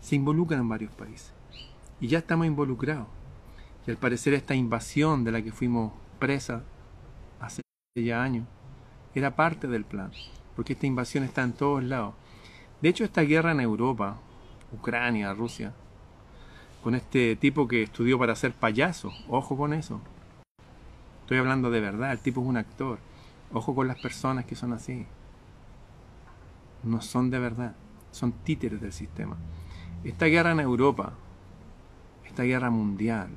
Se 0.00 0.16
involucran 0.16 0.70
varios 0.70 0.92
países. 0.92 1.34
Y 2.00 2.08
ya 2.08 2.20
estamos 2.20 2.46
involucrados. 2.46 3.08
Y 3.86 3.90
al 3.90 3.98
parecer 3.98 4.32
esta 4.32 4.54
invasión 4.54 5.22
de 5.22 5.32
la 5.32 5.42
que 5.42 5.52
fuimos 5.52 5.92
presa 6.18 6.64
hace 7.40 7.60
ya 7.94 8.22
años 8.22 8.46
era 9.14 9.36
parte 9.36 9.66
del 9.66 9.84
plan 9.84 10.12
porque 10.60 10.74
esta 10.74 10.86
invasión 10.86 11.24
está 11.24 11.42
en 11.42 11.54
todos 11.54 11.82
lados. 11.82 12.12
De 12.82 12.90
hecho, 12.90 13.02
esta 13.02 13.22
guerra 13.22 13.52
en 13.52 13.60
Europa, 13.60 14.18
Ucrania, 14.72 15.32
Rusia, 15.32 15.72
con 16.84 16.94
este 16.94 17.34
tipo 17.36 17.66
que 17.66 17.84
estudió 17.84 18.18
para 18.18 18.36
ser 18.36 18.52
payaso, 18.52 19.10
ojo 19.26 19.56
con 19.56 19.72
eso. 19.72 20.02
Estoy 21.22 21.38
hablando 21.38 21.70
de 21.70 21.80
verdad, 21.80 22.12
el 22.12 22.18
tipo 22.18 22.42
es 22.42 22.46
un 22.46 22.58
actor. 22.58 22.98
Ojo 23.54 23.74
con 23.74 23.88
las 23.88 23.98
personas 23.98 24.44
que 24.44 24.54
son 24.54 24.74
así. 24.74 25.06
No 26.82 27.00
son 27.00 27.30
de 27.30 27.38
verdad, 27.38 27.74
son 28.10 28.32
títeres 28.32 28.82
del 28.82 28.92
sistema. 28.92 29.38
Esta 30.04 30.26
guerra 30.26 30.52
en 30.52 30.60
Europa, 30.60 31.14
esta 32.26 32.42
guerra 32.42 32.68
mundial, 32.68 33.30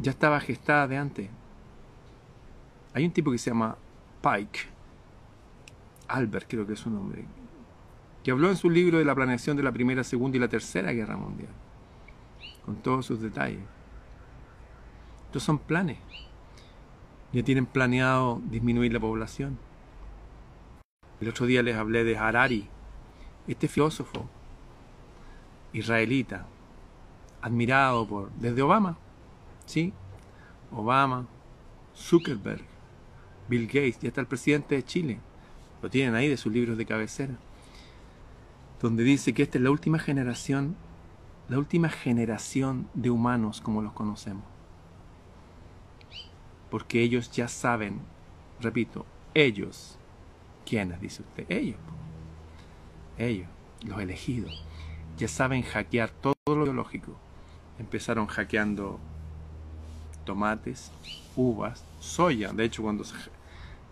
ya 0.00 0.10
estaba 0.10 0.40
gestada 0.40 0.88
de 0.88 0.96
antes. 0.96 1.30
Hay 2.94 3.04
un 3.04 3.12
tipo 3.12 3.30
que 3.30 3.38
se 3.38 3.50
llama 3.50 3.76
Pike, 4.22 4.72
Albert 6.12 6.46
creo 6.46 6.66
que 6.66 6.74
es 6.74 6.80
su 6.80 6.90
nombre, 6.90 7.24
que 8.22 8.30
habló 8.30 8.50
en 8.50 8.56
su 8.56 8.68
libro 8.68 8.98
de 8.98 9.04
la 9.04 9.14
planeación 9.14 9.56
de 9.56 9.62
la 9.62 9.72
Primera, 9.72 10.04
Segunda 10.04 10.36
y 10.36 10.40
la 10.40 10.48
Tercera 10.48 10.92
Guerra 10.92 11.16
Mundial, 11.16 11.48
con 12.66 12.76
todos 12.76 13.06
sus 13.06 13.20
detalles. 13.22 13.62
Estos 15.26 15.42
son 15.42 15.58
planes. 15.58 15.96
Ya 17.32 17.42
tienen 17.42 17.64
planeado 17.64 18.42
disminuir 18.44 18.92
la 18.92 19.00
población. 19.00 19.58
El 21.18 21.30
otro 21.30 21.46
día 21.46 21.62
les 21.62 21.76
hablé 21.76 22.04
de 22.04 22.18
Harari, 22.18 22.68
este 23.48 23.66
filósofo 23.66 24.28
israelita, 25.72 26.46
admirado 27.40 28.06
por 28.06 28.30
desde 28.32 28.60
Obama, 28.60 28.98
¿sí? 29.64 29.94
Obama, 30.70 31.26
Zuckerberg, 31.96 32.64
Bill 33.48 33.66
Gates, 33.66 34.04
y 34.04 34.08
hasta 34.08 34.20
el 34.20 34.26
presidente 34.26 34.74
de 34.74 34.84
Chile 34.84 35.20
lo 35.82 35.90
tienen 35.90 36.14
ahí 36.14 36.28
de 36.28 36.36
sus 36.36 36.52
libros 36.52 36.78
de 36.78 36.86
cabecera, 36.86 37.34
donde 38.80 39.02
dice 39.02 39.34
que 39.34 39.42
esta 39.42 39.58
es 39.58 39.64
la 39.64 39.70
última 39.70 39.98
generación, 39.98 40.76
la 41.48 41.58
última 41.58 41.88
generación 41.88 42.88
de 42.94 43.10
humanos 43.10 43.60
como 43.60 43.82
los 43.82 43.92
conocemos. 43.92 44.44
Porque 46.70 47.02
ellos 47.02 47.30
ya 47.32 47.48
saben, 47.48 48.00
repito, 48.60 49.04
ellos, 49.34 49.98
¿quiénes? 50.64 51.00
Dice 51.00 51.22
usted, 51.22 51.44
ellos, 51.50 51.78
ellos, 53.18 53.48
los 53.84 54.00
elegidos, 54.00 54.64
ya 55.18 55.28
saben 55.28 55.62
hackear 55.62 56.10
todo 56.10 56.34
lo 56.46 56.64
biológico. 56.64 57.18
Empezaron 57.78 58.26
hackeando 58.26 59.00
tomates, 60.24 60.92
uvas, 61.36 61.84
soya. 61.98 62.52
De 62.52 62.64
hecho, 62.64 62.82
cuando 62.82 63.04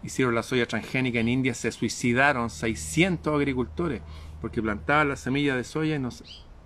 hicieron 0.03 0.35
la 0.35 0.43
soya 0.43 0.67
transgénica 0.67 1.21
en 1.21 1.29
India, 1.29 1.55
se 1.55 1.71
suicidaron 1.73 2.51
600 2.51 3.35
agricultores 3.35 4.03
porque 4.41 4.63
plantaban 4.63 5.09
la 5.09 5.17
semilla 5.17 5.57
de 5.57 5.65
soya 5.65 5.97
y 5.97 5.99
no, 5.99 6.09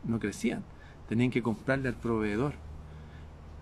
no 0.04 0.18
crecían. 0.18 0.64
Tenían 1.08 1.30
que 1.30 1.42
comprarle 1.42 1.88
al 1.88 1.96
proveedor. 1.96 2.54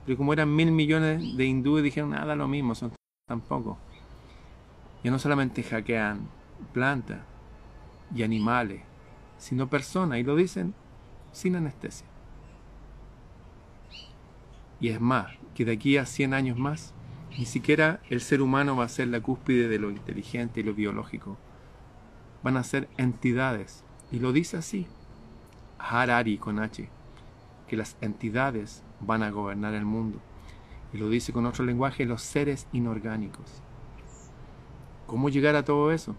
Pero 0.04 0.18
como 0.18 0.32
eran 0.32 0.54
mil 0.54 0.70
millones 0.72 1.36
de 1.36 1.44
hindúes, 1.44 1.84
dijeron, 1.84 2.10
nada, 2.10 2.36
lo 2.36 2.48
mismo, 2.48 2.74
son 2.74 2.92
tampoco. 3.26 3.78
Ya 5.02 5.10
no 5.10 5.18
solamente 5.18 5.62
hackean 5.62 6.28
plantas 6.72 7.20
y 8.14 8.22
animales, 8.22 8.82
sino 9.38 9.68
personas, 9.68 10.18
y 10.18 10.22
lo 10.22 10.36
dicen 10.36 10.74
sin 11.32 11.56
anestesia. 11.56 12.06
Y 14.80 14.88
es 14.88 15.00
más, 15.00 15.28
que 15.54 15.64
de 15.64 15.72
aquí 15.72 15.96
a 15.96 16.06
100 16.06 16.34
años 16.34 16.58
más, 16.58 16.92
ni 17.38 17.46
siquiera 17.46 18.00
el 18.10 18.20
ser 18.20 18.42
humano 18.42 18.76
va 18.76 18.84
a 18.84 18.88
ser 18.88 19.08
la 19.08 19.20
cúspide 19.20 19.68
de 19.68 19.78
lo 19.78 19.90
inteligente 19.90 20.60
y 20.60 20.62
lo 20.62 20.74
biológico. 20.74 21.38
Van 22.42 22.56
a 22.56 22.64
ser 22.64 22.88
entidades. 22.96 23.84
Y 24.10 24.18
lo 24.18 24.32
dice 24.32 24.58
así, 24.58 24.86
Harari 25.78 26.36
con 26.38 26.58
H, 26.58 26.88
que 27.66 27.76
las 27.76 27.96
entidades 28.00 28.82
van 29.00 29.22
a 29.22 29.30
gobernar 29.30 29.74
el 29.74 29.84
mundo. 29.84 30.20
Y 30.92 30.98
lo 30.98 31.08
dice 31.08 31.32
con 31.32 31.46
otro 31.46 31.64
lenguaje, 31.64 32.04
los 32.04 32.22
seres 32.22 32.66
inorgánicos. 32.72 33.62
¿Cómo 35.06 35.30
llegar 35.30 35.56
a 35.56 35.64
todo 35.64 35.92
eso? 35.92 36.14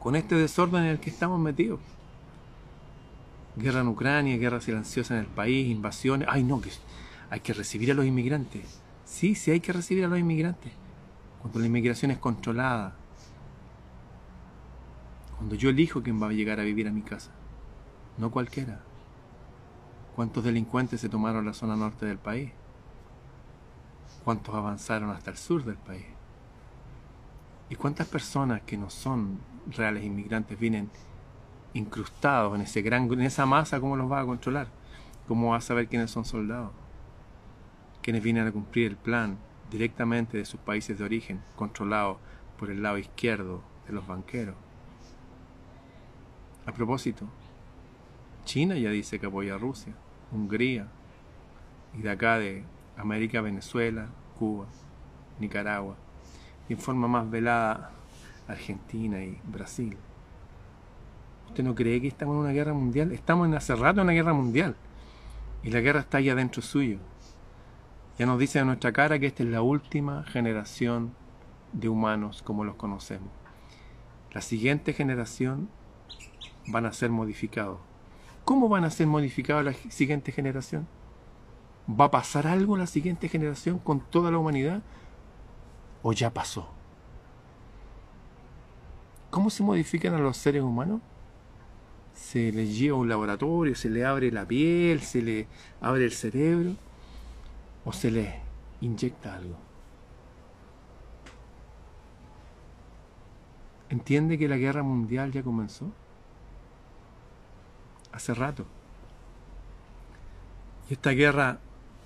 Con 0.00 0.16
este 0.16 0.34
desorden 0.34 0.84
en 0.84 0.90
el 0.90 1.00
que 1.00 1.10
estamos 1.10 1.38
metidos. 1.38 1.80
Guerra 3.56 3.80
en 3.80 3.88
Ucrania, 3.88 4.36
guerra 4.38 4.60
silenciosa 4.60 5.14
en 5.14 5.20
el 5.20 5.26
país, 5.26 5.68
invasiones. 5.68 6.26
Ay, 6.30 6.42
no, 6.42 6.60
que 6.60 6.70
hay 7.30 7.40
que 7.40 7.52
recibir 7.52 7.92
a 7.92 7.94
los 7.94 8.06
inmigrantes. 8.06 8.82
Sí, 9.12 9.34
sí 9.34 9.50
hay 9.50 9.60
que 9.60 9.74
recibir 9.74 10.06
a 10.06 10.08
los 10.08 10.18
inmigrantes. 10.18 10.72
Cuando 11.42 11.58
la 11.58 11.66
inmigración 11.66 12.10
es 12.10 12.18
controlada. 12.18 12.94
Cuando 15.36 15.54
yo 15.54 15.68
elijo 15.68 16.02
quién 16.02 16.20
va 16.20 16.28
a 16.28 16.32
llegar 16.32 16.58
a 16.58 16.62
vivir 16.62 16.88
a 16.88 16.92
mi 16.92 17.02
casa, 17.02 17.30
no 18.16 18.30
cualquiera. 18.30 18.80
¿Cuántos 20.16 20.42
delincuentes 20.42 21.02
se 21.02 21.10
tomaron 21.10 21.44
la 21.44 21.52
zona 21.52 21.76
norte 21.76 22.06
del 22.06 22.16
país? 22.16 22.52
¿Cuántos 24.24 24.54
avanzaron 24.54 25.10
hasta 25.10 25.30
el 25.30 25.36
sur 25.36 25.62
del 25.62 25.76
país? 25.76 26.06
¿Y 27.68 27.76
cuántas 27.76 28.08
personas 28.08 28.62
que 28.62 28.78
no 28.78 28.88
son 28.88 29.40
reales 29.66 30.04
inmigrantes 30.04 30.58
vienen 30.58 30.90
incrustados 31.74 32.54
en, 32.54 32.62
ese 32.62 32.80
gran, 32.80 33.12
en 33.12 33.20
esa 33.20 33.44
masa? 33.44 33.78
¿Cómo 33.78 33.94
los 33.94 34.10
va 34.10 34.20
a 34.20 34.26
controlar? 34.26 34.68
¿Cómo 35.28 35.50
va 35.50 35.58
a 35.58 35.60
saber 35.60 35.86
quiénes 35.86 36.10
son 36.10 36.24
soldados? 36.24 36.81
¿Quiénes 38.02 38.22
vienen 38.22 38.48
a 38.48 38.52
cumplir 38.52 38.88
el 38.88 38.96
plan 38.96 39.38
directamente 39.70 40.36
de 40.36 40.44
sus 40.44 40.60
países 40.60 40.98
de 40.98 41.04
origen, 41.04 41.40
controlados 41.54 42.18
por 42.58 42.70
el 42.70 42.82
lado 42.82 42.98
izquierdo 42.98 43.62
de 43.86 43.92
los 43.92 44.06
banqueros? 44.06 44.56
A 46.66 46.72
propósito, 46.72 47.28
China 48.44 48.76
ya 48.76 48.90
dice 48.90 49.20
que 49.20 49.26
apoya 49.26 49.54
a 49.54 49.58
Rusia, 49.58 49.94
Hungría, 50.32 50.88
y 51.96 52.02
de 52.02 52.10
acá 52.10 52.38
de 52.38 52.64
América, 52.96 53.40
Venezuela, 53.40 54.08
Cuba, 54.36 54.66
Nicaragua, 55.38 55.96
y 56.68 56.72
en 56.72 56.78
forma 56.80 57.06
más 57.06 57.30
velada 57.30 57.92
Argentina 58.48 59.22
y 59.22 59.38
Brasil. 59.44 59.96
¿Usted 61.48 61.62
no 61.62 61.74
cree 61.74 62.00
que 62.00 62.08
estamos 62.08 62.34
en 62.34 62.40
una 62.40 62.52
guerra 62.52 62.72
mundial? 62.72 63.12
Estamos 63.12 63.46
en 63.46 63.54
hace 63.54 63.76
rato 63.76 64.00
en 64.00 64.06
una 64.06 64.12
guerra 64.12 64.32
mundial. 64.32 64.74
Y 65.62 65.70
la 65.70 65.80
guerra 65.80 66.00
está 66.00 66.18
allá 66.18 66.34
dentro 66.34 66.62
suyo. 66.62 66.98
Ya 68.18 68.26
nos 68.26 68.38
dice 68.38 68.58
a 68.58 68.64
nuestra 68.64 68.92
cara 68.92 69.18
que 69.18 69.26
esta 69.26 69.42
es 69.42 69.48
la 69.48 69.62
última 69.62 70.24
generación 70.24 71.14
de 71.72 71.88
humanos 71.88 72.42
como 72.42 72.62
los 72.62 72.76
conocemos. 72.76 73.30
La 74.32 74.42
siguiente 74.42 74.92
generación 74.92 75.70
van 76.66 76.84
a 76.84 76.92
ser 76.92 77.10
modificados. 77.10 77.78
¿Cómo 78.44 78.68
van 78.68 78.84
a 78.84 78.90
ser 78.90 79.06
modificados 79.06 79.64
la 79.64 79.72
siguiente 79.90 80.30
generación? 80.30 80.86
¿Va 81.88 82.06
a 82.06 82.10
pasar 82.10 82.46
algo 82.46 82.76
la 82.76 82.86
siguiente 82.86 83.28
generación 83.28 83.78
con 83.78 84.00
toda 84.00 84.30
la 84.30 84.38
humanidad? 84.38 84.82
¿O 86.02 86.12
ya 86.12 86.30
pasó? 86.30 86.68
¿Cómo 89.30 89.48
se 89.48 89.62
modifican 89.62 90.12
a 90.14 90.18
los 90.18 90.36
seres 90.36 90.62
humanos? 90.62 91.00
Se 92.12 92.52
les 92.52 92.76
lleva 92.78 92.98
a 92.98 93.00
un 93.00 93.08
laboratorio, 93.08 93.74
se 93.74 93.88
le 93.88 94.04
abre 94.04 94.30
la 94.30 94.46
piel, 94.46 95.00
se 95.00 95.22
le 95.22 95.46
abre 95.80 96.04
el 96.04 96.12
cerebro 96.12 96.76
o 97.84 97.92
se 97.92 98.10
les 98.10 98.34
inyecta 98.80 99.34
algo. 99.34 99.56
¿Entiende 103.88 104.38
que 104.38 104.48
la 104.48 104.56
guerra 104.56 104.82
mundial 104.82 105.32
ya 105.32 105.42
comenzó? 105.42 105.92
Hace 108.12 108.34
rato. 108.34 108.64
Y 110.88 110.94
esta 110.94 111.10
guerra 111.10 111.58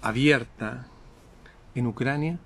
abierta 0.03 0.87
en 1.75 1.87
Ucrania 1.87 2.39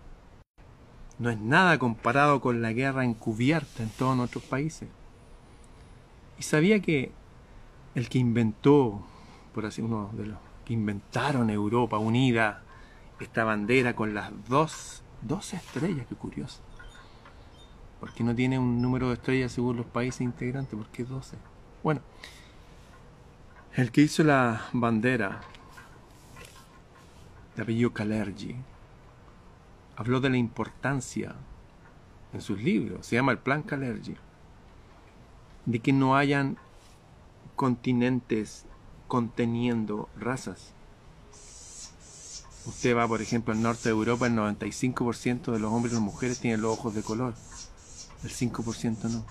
no 1.19 1.31
es 1.31 1.39
nada 1.39 1.79
comparado 1.79 2.41
con 2.41 2.63
la 2.63 2.73
guerra 2.73 3.05
encubierta 3.05 3.83
en 3.83 3.91
todos 3.91 4.17
nuestros 4.17 4.45
países. 4.45 4.89
Y 6.39 6.43
sabía 6.43 6.81
que 6.81 7.13
el 7.95 8.09
que 8.09 8.19
inventó, 8.19 9.03
por 9.55 9.67
así 9.67 9.83
uno 9.83 10.11
de 10.15 10.27
los 10.27 10.39
que 10.65 10.73
inventaron 10.73 11.51
Europa 11.51 11.99
unida, 11.99 12.63
esta 13.21 13.45
bandera 13.45 13.95
con 13.95 14.15
las 14.15 14.31
dos, 14.49 15.03
dos 15.23 15.55
estrellas, 15.55 16.07
qué 16.09 16.15
curioso. 16.15 16.61
Porque 18.01 18.25
no 18.25 18.35
tiene 18.35 18.59
un 18.59 18.81
número 18.81 19.09
de 19.09 19.15
estrellas 19.15 19.53
según 19.53 19.77
los 19.77 19.87
países 19.87 20.23
integrantes, 20.23 20.75
¿por 20.75 20.89
qué 20.89 21.05
12? 21.05 21.37
Bueno, 21.83 22.01
el 23.75 23.93
que 23.93 24.03
hizo 24.03 24.25
la 24.25 24.69
bandera 24.73 25.41
de 27.55 27.63
apellido 27.63 27.93
Calergi 27.93 28.57
habló 29.97 30.21
de 30.21 30.31
la 30.31 30.39
importancia 30.39 31.35
en 32.33 32.41
sus 32.41 32.63
libros, 32.63 33.07
se 33.07 33.17
llama 33.17 33.33
el 33.33 33.39
Plan 33.39 33.63
Calergi, 33.63 34.17
de 35.67 35.79
que 35.81 35.93
no 35.93 36.17
hayan 36.17 36.57
continentes 37.55 38.65
conteniendo 39.09 40.09
razas. 40.19 40.73
Usted 42.67 42.97
va, 42.97 43.09
por 43.09 43.23
ejemplo, 43.23 43.55
al 43.55 43.63
norte 43.63 43.85
de 43.85 43.91
Europa, 43.91 44.27
el 44.27 44.35
95% 44.35 45.53
de 45.53 45.59
los 45.59 45.73
hombres 45.73 45.93
y 45.93 45.97
las 45.97 46.05
mujeres 46.05 46.41
tienen 46.41 46.61
los 46.61 46.79
ojos 46.79 46.95
de 46.95 47.03
color, 47.03 47.35
el 48.23 48.31
5% 48.31 49.05
no. 49.05 49.25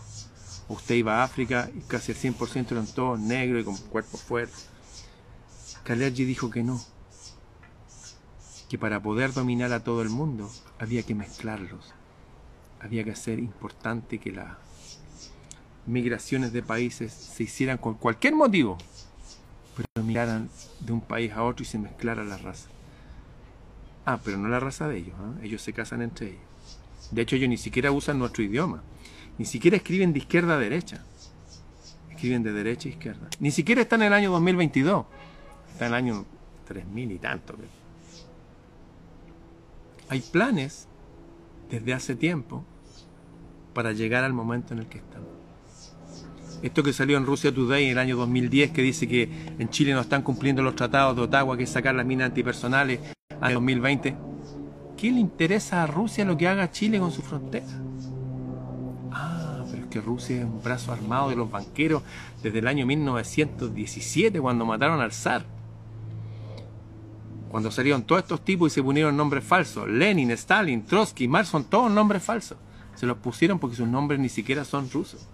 Usted 0.68 0.96
iba 0.96 1.22
a 1.22 1.24
África 1.24 1.70
y 1.76 1.82
casi 1.82 2.12
el 2.12 2.18
100% 2.18 2.72
eran 2.72 2.88
todos 2.88 3.20
negros 3.20 3.62
y 3.62 3.66
con 3.66 3.78
cuerpos 3.78 4.22
fuertes. 4.22 4.68
Calergi 5.84 6.26
dijo 6.26 6.50
que 6.50 6.64
no, 6.64 6.80
que 8.70 8.78
para 8.78 9.02
poder 9.02 9.34
dominar 9.34 9.74
a 9.74 9.84
todo 9.84 10.02
el 10.02 10.10
mundo 10.10 10.50
había 10.80 11.04
que 11.04 11.16
mezclarlos. 11.16 11.94
Había 12.80 13.04
que 13.04 13.12
hacer 13.12 13.40
importante 13.40 14.20
que 14.20 14.32
las 14.32 14.58
migraciones 15.86 16.54
de 16.54 16.62
países 16.62 17.12
se 17.12 17.44
hicieran 17.44 17.78
con 17.78 17.96
cualquier 17.96 18.36
motivo, 18.36 18.78
pero 19.76 20.06
migraran 20.06 20.50
de 20.80 20.94
un 20.94 21.02
país 21.02 21.32
a 21.34 21.44
otro 21.44 21.64
y 21.64 21.66
se 21.66 21.80
mezclaran 21.80 22.30
las 22.30 22.42
razas. 22.44 22.79
Ah, 24.10 24.20
pero 24.26 24.40
no 24.40 24.48
la 24.48 24.60
raza 24.60 24.88
de 24.88 24.98
ellos, 24.98 25.14
¿eh? 25.14 25.46
ellos 25.46 25.62
se 25.62 25.72
casan 25.72 26.02
entre 26.02 26.30
ellos. 26.30 26.42
De 27.12 27.22
hecho, 27.22 27.36
ellos 27.36 27.48
ni 27.48 27.58
siquiera 27.58 27.92
usan 27.92 28.18
nuestro 28.18 28.44
idioma, 28.44 28.82
ni 29.38 29.46
siquiera 29.46 29.78
escriben 29.78 30.14
de 30.14 30.18
izquierda 30.18 30.56
a 30.56 30.58
derecha, 30.58 31.06
escriben 32.10 32.42
de 32.42 32.52
derecha 32.52 32.90
a 32.90 32.92
izquierda. 32.92 33.30
Ni 33.40 33.52
siquiera 33.52 33.82
están 33.82 34.02
en 34.02 34.08
el 34.08 34.14
año 34.14 34.32
2022, 34.32 35.06
está 35.74 35.86
en 35.86 35.94
el 35.94 35.94
año 35.94 36.26
3000 36.68 37.12
y 37.12 37.20
tanto. 37.20 37.56
Hay 40.10 40.22
planes 40.22 40.88
desde 41.70 41.94
hace 41.94 42.16
tiempo 42.16 42.66
para 43.76 43.92
llegar 43.92 44.24
al 44.24 44.34
momento 44.34 44.74
en 44.74 44.80
el 44.80 44.88
que 44.88 44.98
estamos. 44.98 45.30
Esto 46.64 46.82
que 46.82 46.94
salió 46.94 47.16
en 47.16 47.28
Rusia 47.28 47.54
Today 47.54 47.86
en 47.86 47.92
el 47.92 48.00
año 48.00 48.18
2010 48.18 48.72
que 48.72 48.82
dice 48.82 49.08
que 49.08 49.30
en 49.60 49.70
Chile 49.70 49.94
no 49.94 50.02
están 50.02 50.24
cumpliendo 50.24 50.64
los 50.64 50.76
tratados 50.76 51.16
de 51.16 51.22
Ottawa, 51.22 51.56
que 51.56 51.66
es 51.66 51.70
sacar 51.70 51.94
las 51.94 52.08
minas 52.08 52.30
antipersonales 52.30 53.19
al 53.42 53.54
2020. 53.54 54.16
¿Qué 54.98 55.12
le 55.12 55.20
interesa 55.20 55.84
a 55.84 55.88
Rusia 55.88 56.26
lo 56.26 56.38
que 56.38 56.48
haga 56.48 56.72
Chile 56.72 57.00
con 57.00 57.12
su 57.12 57.22
frontera? 57.22 57.66
Ah, 59.12 59.64
pero 59.70 59.84
es 59.84 59.90
que 59.90 60.02
Rusia 60.02 60.40
es 60.40 60.46
un 60.46 60.62
brazo 60.62 60.92
armado 60.92 61.30
de 61.30 61.36
los 61.36 61.50
banqueros 61.50 62.04
desde 62.44 62.60
el 62.60 62.68
año 62.68 62.86
1917 62.86 64.40
cuando 64.40 64.66
mataron 64.66 65.02
al 65.02 65.12
zar 65.12 65.46
cuando 67.50 67.72
salieron 67.72 68.04
todos 68.04 68.22
estos 68.22 68.46
tipos 68.46 68.72
y 68.72 68.76
se 68.76 68.84
pusieron 68.84 69.18
nombres 69.18 69.44
falsos, 69.44 69.88
Lenin, 69.90 70.30
Stalin, 70.32 70.86
Trotsky, 70.86 71.28
Marx 71.28 71.50
son 71.50 71.64
todos 71.64 71.92
nombres 71.92 72.24
falsos. 72.24 72.58
Se 72.96 73.08
los 73.08 73.18
pusieron 73.18 73.60
porque 73.60 73.76
sus 73.76 73.88
nombres 73.88 74.20
ni 74.20 74.30
siquiera 74.30 74.64
son 74.64 74.90
rusos. 74.90 75.28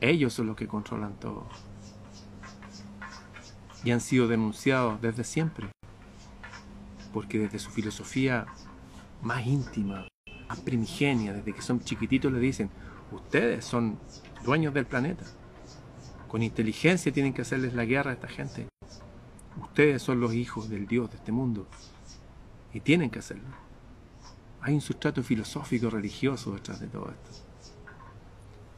Ellos 0.00 0.32
son 0.32 0.48
los 0.48 0.56
que 0.56 0.66
controlan 0.66 1.14
todo. 1.20 1.46
Y 3.84 3.92
han 3.92 4.00
sido 4.00 4.26
denunciados 4.26 5.00
desde 5.00 5.24
siempre. 5.24 5.68
Porque 7.12 7.38
desde 7.38 7.58
su 7.58 7.70
filosofía 7.70 8.46
más 9.22 9.46
íntima, 9.46 10.06
más 10.48 10.60
primigenia, 10.60 11.32
desde 11.32 11.52
que 11.52 11.62
son 11.62 11.80
chiquititos, 11.80 12.32
le 12.32 12.38
dicen, 12.38 12.70
ustedes 13.12 13.64
son 13.64 13.98
dueños 14.44 14.74
del 14.74 14.86
planeta. 14.86 15.24
Con 16.28 16.42
inteligencia 16.42 17.12
tienen 17.12 17.32
que 17.32 17.42
hacerles 17.42 17.74
la 17.74 17.84
guerra 17.84 18.10
a 18.12 18.14
esta 18.14 18.28
gente. 18.28 18.68
Ustedes 19.60 20.02
son 20.02 20.20
los 20.20 20.34
hijos 20.34 20.68
del 20.68 20.86
Dios 20.86 21.10
de 21.10 21.16
este 21.16 21.32
mundo 21.32 21.66
y 22.72 22.80
tienen 22.80 23.10
que 23.10 23.18
hacerlo. 23.18 23.48
Hay 24.62 24.74
un 24.74 24.80
sustrato 24.80 25.22
filosófico, 25.22 25.90
religioso 25.90 26.52
detrás 26.52 26.80
de 26.80 26.86
todo 26.86 27.10
esto. 27.10 27.44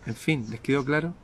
En 0.06 0.14
fin, 0.14 0.46
¿les 0.48 0.60
quedó 0.60 0.84
claro? 0.84 1.14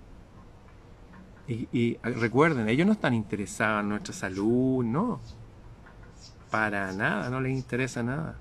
Y, 1.47 1.97
recuerden, 2.03 2.69
ellos 2.69 2.87
no 2.87 2.93
están 2.93 3.15
interesados 3.15 3.83
en 3.83 3.89
nuestra 3.89 4.13
salud, 4.13 4.85
no. 4.85 5.21
Para 6.51 6.93
nada, 6.93 7.31
no 7.31 7.41
les 7.41 7.53
interesa 7.53 8.03
nada. 8.03 8.39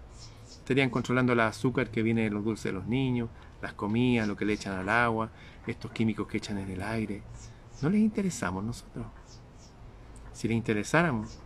Estarían 0.47 0.89
controlando 0.89 1.33
el 1.33 1.39
azúcar 1.39 1.89
que 1.89 2.03
viene 2.03 2.23
de 2.23 2.29
los 2.29 2.43
dulces 2.43 2.65
de 2.65 2.73
los 2.73 2.87
niños, 2.87 3.29
las 3.61 3.73
comidas, 3.73 4.27
lo 4.27 4.35
que 4.35 4.45
le 4.45 4.53
echan 4.53 4.77
al 4.77 4.89
agua, 4.89 5.29
estos 5.65 5.91
químicos 5.91 6.27
que 6.27 6.37
echan 6.37 6.57
en 6.57 6.69
el 6.69 6.81
aire. 6.81 7.23
No 7.81 7.89
les 7.89 8.01
interesamos 8.01 8.63
nosotros 8.63 9.05
si 10.37 10.47
les 10.47 10.55
interesáramos, 10.55 11.39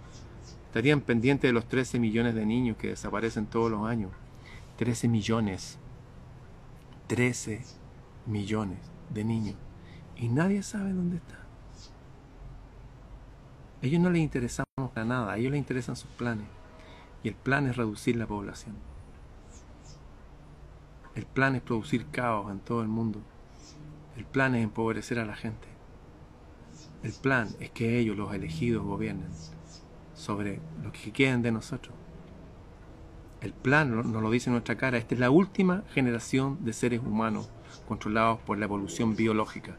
estarían 0.68 1.00
pendientes 1.00 1.48
de 1.48 1.54
los 1.54 1.66
13 1.66 1.98
millones 1.98 2.36
de 2.36 2.46
niños 2.46 2.76
que 2.76 2.90
desaparecen 2.90 3.46
todos 3.46 3.72
los 3.72 3.88
años. 3.88 4.12
13 4.76 5.08
millones. 5.08 5.80
13 7.08 7.62
millones 8.26 8.80
de 9.10 9.24
niños. 9.24 9.56
Y 10.18 10.28
nadie 10.28 10.62
sabe 10.62 10.92
dónde 10.92 11.18
están. 11.18 11.40
A 13.82 13.86
ellos 13.86 14.02
no 14.02 14.10
les 14.10 14.22
interesamos 14.22 14.71
para 14.94 15.06
nada, 15.06 15.32
a 15.32 15.38
ellos 15.38 15.52
les 15.52 15.60
interesan 15.60 15.96
sus 15.96 16.10
planes. 16.12 16.48
Y 17.24 17.30
el 17.30 17.36
plan 17.36 17.68
es 17.68 17.78
reducir 17.78 18.16
la 18.16 18.28
población. 18.28 18.76
El 21.16 21.26
plan 21.26 21.56
es 21.56 21.62
producir 21.62 22.06
caos 22.08 22.50
en 22.50 22.60
todo 22.60 22.82
el 22.82 22.88
mundo 22.88 23.22
El 24.16 24.24
plan 24.24 24.56
es 24.56 24.64
empobrecer 24.64 25.20
a 25.20 25.26
la 25.26 25.36
gente. 25.36 25.68
El 27.04 27.14
plan 27.14 27.50
es 27.60 27.72
que 27.72 28.00
ellos, 28.00 28.16
los 28.16 28.34
elegidos, 28.34 28.86
gobiernen 28.86 29.30
sobre 30.14 30.60
lo 30.84 30.92
que 30.92 31.12
queden 31.12 31.42
de 31.42 31.52
nosotros. 31.52 31.96
El 33.42 33.54
plan 33.54 34.12
nos 34.12 34.22
lo 34.22 34.30
dice 34.30 34.50
en 34.50 34.54
nuestra 34.54 34.78
cara. 34.78 34.98
Esta 34.98 35.16
es 35.16 35.20
la 35.20 35.32
última 35.32 35.84
generación 35.94 36.64
de 36.64 36.74
seres 36.74 37.02
humanos 37.02 37.50
controlados 37.88 38.40
por 38.42 38.58
la 38.58 38.66
evolución 38.66 39.16
biológica. 39.16 39.78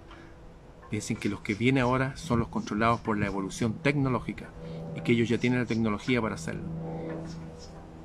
Dicen 0.90 1.16
que 1.16 1.29
los 1.29 1.40
que 1.40 1.55
vienen 1.55 1.85
ahora 1.85 2.16
son 2.16 2.40
los 2.40 2.48
controlados 2.48 3.01
por 3.01 3.16
la 3.16 3.27
evolución 3.27 3.75
tecnológica 3.75 4.48
que 5.05 5.12
ellos 5.12 5.29
ya 5.29 5.38
tienen 5.38 5.61
la 5.61 5.67
tecnología 5.67 6.21
para 6.21 6.35
hacerlo. 6.35 6.62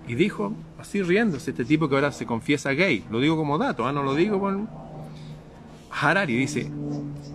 Y 0.08 0.16
dijo, 0.16 0.54
así 0.80 1.02
riéndose, 1.02 1.52
este 1.52 1.66
tipo 1.66 1.90
que 1.90 1.96
ahora 1.96 2.12
se 2.12 2.26
confiesa 2.26 2.72
gay, 2.72 3.04
lo 3.12 3.20
digo 3.20 3.36
como 3.36 3.58
dato, 3.58 3.86
¿ah? 3.86 3.92
no 3.92 4.04
lo 4.04 4.16
digo 4.16 4.40
por... 4.40 4.58
Harari 6.00 6.36
dice, 6.36 6.72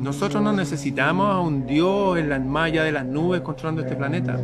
nosotros 0.00 0.42
no 0.42 0.52
necesitamos 0.52 1.26
a 1.26 1.40
un 1.40 1.66
dios 1.66 2.18
en 2.18 2.28
la 2.28 2.38
malla 2.38 2.84
de 2.84 2.92
las 2.92 3.04
nubes 3.04 3.40
controlando 3.40 3.82
este 3.82 3.96
planeta. 3.96 4.38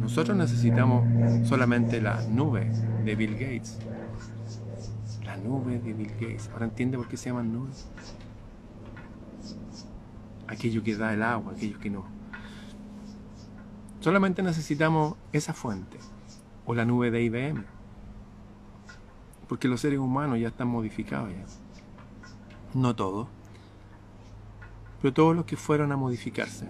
Nosotros 0.00 0.36
necesitamos 0.36 1.04
solamente 1.48 2.00
la 2.00 2.22
nube 2.28 2.70
de 3.04 3.14
Bill 3.16 3.32
Gates. 3.32 3.78
La 5.24 5.36
nube 5.36 5.78
de 5.78 5.92
Bill 5.92 6.12
Gates. 6.12 6.48
Ahora 6.52 6.66
entiende 6.66 6.96
por 6.96 7.08
qué 7.08 7.16
se 7.16 7.30
llaman 7.30 7.52
nubes. 7.52 7.86
Aquello 10.46 10.82
que 10.82 10.96
da 10.96 11.12
el 11.12 11.22
agua, 11.22 11.52
aquello 11.56 11.78
que 11.80 11.90
no. 11.90 12.13
Solamente 14.04 14.42
necesitamos 14.42 15.16
esa 15.32 15.54
fuente 15.54 15.96
o 16.66 16.74
la 16.74 16.84
nube 16.84 17.10
de 17.10 17.22
IBM. 17.22 17.64
Porque 19.48 19.66
los 19.66 19.80
seres 19.80 19.98
humanos 19.98 20.38
ya 20.38 20.48
están 20.48 20.68
modificados 20.68 21.30
ya. 21.30 21.46
No 22.78 22.94
todos, 22.94 23.28
pero 25.00 25.14
todos 25.14 25.34
los 25.34 25.46
que 25.46 25.56
fueron 25.56 25.90
a 25.90 25.96
modificarse, 25.96 26.68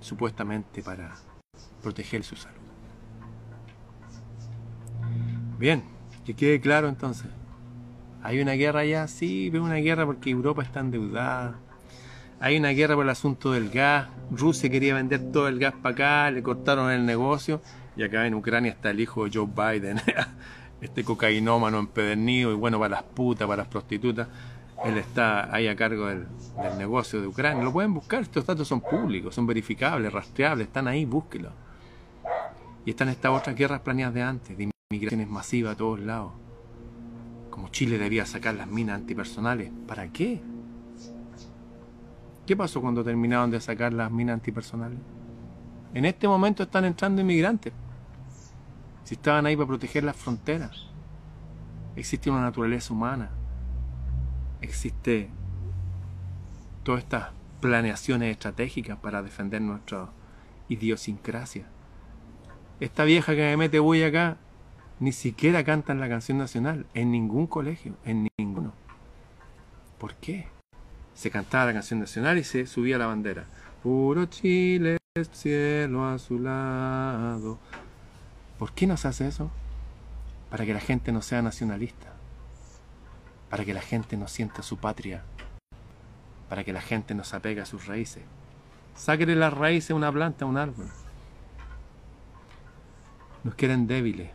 supuestamente 0.00 0.82
para 0.82 1.14
proteger 1.82 2.24
su 2.24 2.36
salud. 2.36 2.60
Bien, 5.58 5.82
que 6.26 6.36
quede 6.36 6.60
claro 6.60 6.90
entonces. 6.90 7.30
¿Hay 8.22 8.38
una 8.38 8.52
guerra 8.52 8.84
ya? 8.84 9.08
Sí, 9.08 9.48
veo 9.48 9.64
una 9.64 9.76
guerra 9.76 10.04
porque 10.04 10.28
Europa 10.28 10.62
está 10.62 10.80
endeudada, 10.80 11.58
hay 12.40 12.56
una 12.56 12.70
guerra 12.70 12.94
por 12.94 13.04
el 13.04 13.10
asunto 13.10 13.52
del 13.52 13.68
gas. 13.68 14.08
Rusia 14.30 14.70
quería 14.70 14.94
vender 14.94 15.30
todo 15.30 15.46
el 15.46 15.58
gas 15.58 15.74
para 15.74 15.92
acá, 15.92 16.30
le 16.30 16.42
cortaron 16.42 16.90
el 16.90 17.04
negocio. 17.04 17.60
Y 17.96 18.02
acá 18.02 18.26
en 18.26 18.34
Ucrania 18.34 18.72
está 18.72 18.90
el 18.90 19.00
hijo 19.00 19.26
de 19.26 19.30
Joe 19.34 19.46
Biden, 19.46 20.00
este 20.80 21.04
cocainómano 21.04 21.78
empedernido 21.78 22.50
y 22.50 22.54
bueno 22.54 22.78
para 22.78 22.96
las 22.96 23.02
putas, 23.02 23.46
para 23.46 23.62
las 23.62 23.68
prostitutas. 23.68 24.26
Él 24.82 24.96
está 24.96 25.54
ahí 25.54 25.68
a 25.68 25.76
cargo 25.76 26.06
del, 26.06 26.26
negocio 26.78 27.20
de 27.20 27.26
Ucrania. 27.26 27.62
Lo 27.62 27.74
pueden 27.74 27.92
buscar, 27.92 28.22
estos 28.22 28.46
datos 28.46 28.66
son 28.66 28.80
públicos, 28.80 29.34
son 29.34 29.46
verificables, 29.46 30.10
rastreables, 30.10 30.68
están 30.68 30.88
ahí, 30.88 31.04
búsquelo. 31.04 31.50
Y 32.86 32.90
están 32.90 33.10
estas 33.10 33.32
otras 33.32 33.54
guerras 33.54 33.82
planeadas 33.82 34.14
de 34.14 34.22
antes, 34.22 34.56
de 34.56 34.70
inmigraciones 34.90 35.28
masivas 35.28 35.74
a 35.74 35.76
todos 35.76 36.00
lados. 36.00 36.32
Como 37.50 37.68
Chile 37.68 37.98
debía 37.98 38.24
sacar 38.24 38.54
las 38.54 38.66
minas 38.66 38.96
antipersonales. 38.96 39.70
¿Para 39.86 40.10
qué? 40.10 40.40
¿Qué 42.50 42.56
pasó 42.56 42.80
cuando 42.80 43.04
terminaron 43.04 43.48
de 43.52 43.60
sacar 43.60 43.92
las 43.92 44.10
minas 44.10 44.34
antipersonales? 44.34 44.98
En 45.94 46.04
este 46.04 46.26
momento 46.26 46.64
están 46.64 46.84
entrando 46.84 47.22
inmigrantes. 47.22 47.72
Si 49.04 49.14
estaban 49.14 49.46
ahí 49.46 49.54
para 49.54 49.68
proteger 49.68 50.02
las 50.02 50.16
fronteras. 50.16 50.88
Existe 51.94 52.28
una 52.28 52.40
naturaleza 52.40 52.92
humana. 52.92 53.30
Existe 54.62 55.30
todas 56.82 57.04
estas 57.04 57.28
planeaciones 57.60 58.32
estratégicas 58.32 58.98
para 58.98 59.22
defender 59.22 59.62
nuestra 59.62 60.08
idiosincrasia. 60.68 61.66
Esta 62.80 63.04
vieja 63.04 63.36
que 63.36 63.42
me 63.42 63.56
mete 63.58 63.78
voy 63.78 64.02
acá 64.02 64.38
ni 64.98 65.12
siquiera 65.12 65.62
canta 65.62 65.92
en 65.92 66.00
la 66.00 66.08
canción 66.08 66.38
nacional, 66.38 66.86
en 66.94 67.12
ningún 67.12 67.46
colegio, 67.46 67.94
en 68.04 68.28
ninguno. 68.36 68.72
¿Por 69.98 70.16
qué? 70.16 70.48
Se 71.20 71.30
cantaba 71.30 71.66
la 71.66 71.74
canción 71.74 72.00
nacional 72.00 72.38
y 72.38 72.44
se 72.44 72.66
subía 72.66 72.96
la 72.96 73.04
bandera. 73.04 73.44
Puro 73.82 74.24
Chile, 74.24 74.96
cielo 75.32 76.08
a 76.08 76.18
su 76.18 76.38
lado. 76.38 77.58
¿Por 78.58 78.72
qué 78.72 78.86
nos 78.86 79.04
hace 79.04 79.28
eso? 79.28 79.50
Para 80.48 80.64
que 80.64 80.72
la 80.72 80.80
gente 80.80 81.12
no 81.12 81.20
sea 81.20 81.42
nacionalista. 81.42 82.14
Para 83.50 83.66
que 83.66 83.74
la 83.74 83.82
gente 83.82 84.16
no 84.16 84.28
sienta 84.28 84.62
su 84.62 84.78
patria. 84.78 85.22
Para 86.48 86.64
que 86.64 86.72
la 86.72 86.80
gente 86.80 87.14
no 87.14 87.22
se 87.22 87.36
apegue 87.36 87.60
a 87.60 87.66
sus 87.66 87.86
raíces. 87.86 88.22
Sáquele 88.94 89.36
las 89.36 89.52
raíces 89.52 89.90
a 89.90 89.96
una 89.96 90.10
planta, 90.10 90.46
a 90.46 90.48
un 90.48 90.56
árbol. 90.56 90.88
Nos 93.44 93.56
quieren 93.56 93.86
débiles. 93.86 94.30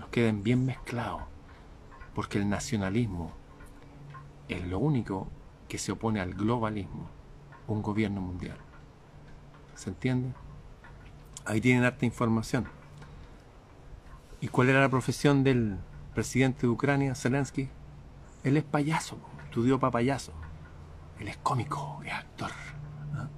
Nos 0.00 0.08
queden 0.08 0.42
bien 0.42 0.66
mezclados. 0.66 1.22
Porque 2.16 2.38
el 2.38 2.48
nacionalismo 2.48 3.32
es 4.48 4.66
lo 4.66 4.80
único 4.80 5.28
que 5.72 5.78
se 5.78 5.90
opone 5.90 6.20
al 6.20 6.34
globalismo, 6.34 7.08
un 7.66 7.80
gobierno 7.80 8.20
mundial. 8.20 8.58
¿Se 9.74 9.88
entiende? 9.88 10.34
Ahí 11.46 11.62
tienen 11.62 11.82
harta 11.82 12.04
información. 12.04 12.66
¿Y 14.42 14.48
cuál 14.48 14.68
era 14.68 14.82
la 14.82 14.90
profesión 14.90 15.42
del 15.42 15.78
presidente 16.12 16.66
de 16.66 16.68
Ucrania, 16.68 17.14
Zelensky? 17.14 17.70
Él 18.44 18.58
es 18.58 18.64
payaso, 18.64 19.16
estudió 19.44 19.80
para 19.80 19.92
payaso. 19.92 20.34
Él 21.18 21.28
es 21.28 21.38
cómico, 21.38 22.02
es 22.04 22.12
actor. 22.12 22.50
¿ah? 23.14 23.30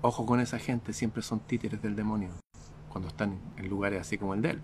Ojo 0.00 0.24
con 0.24 0.40
esa 0.40 0.58
gente, 0.58 0.94
siempre 0.94 1.20
son 1.20 1.40
títeres 1.40 1.82
del 1.82 1.94
demonio 1.94 2.30
cuando 2.88 3.08
están 3.08 3.38
en 3.58 3.68
lugares 3.68 4.00
así 4.00 4.16
como 4.16 4.32
el 4.32 4.40
de 4.40 4.52
él. 4.52 4.62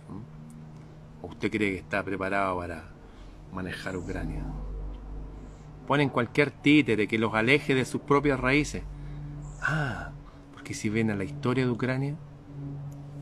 ¿O 1.20 1.26
usted 1.26 1.50
cree 1.50 1.72
que 1.72 1.78
está 1.80 2.02
preparado 2.02 2.56
para 2.56 2.84
manejar 3.52 3.94
Ucrania? 3.94 4.42
Ponen 5.88 6.10
cualquier 6.10 6.50
títere 6.50 7.08
que 7.08 7.16
los 7.16 7.32
aleje 7.32 7.74
de 7.74 7.86
sus 7.86 8.02
propias 8.02 8.38
raíces. 8.38 8.82
Ah, 9.62 10.10
porque 10.52 10.74
si 10.74 10.90
ven 10.90 11.10
a 11.10 11.16
la 11.16 11.24
historia 11.24 11.64
de 11.64 11.70
Ucrania, 11.70 12.14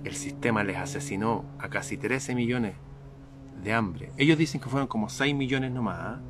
el 0.03 0.17
sistema 0.17 0.65
les 0.65 0.77
asesinó 0.77 1.45
a 1.61 1.69
casi 1.69 1.97
13 1.97 2.35
millones 2.35 2.75
de 3.63 3.73
hambre. 3.73 4.11
Ellos 4.17 4.37
dicen 4.37 4.61
que 4.61 4.69
fueron 4.69 4.89
como 4.89 5.09
6 5.09 5.33
millones 5.33 5.71
nomás. 5.71 5.99
¿ah? 6.01 6.21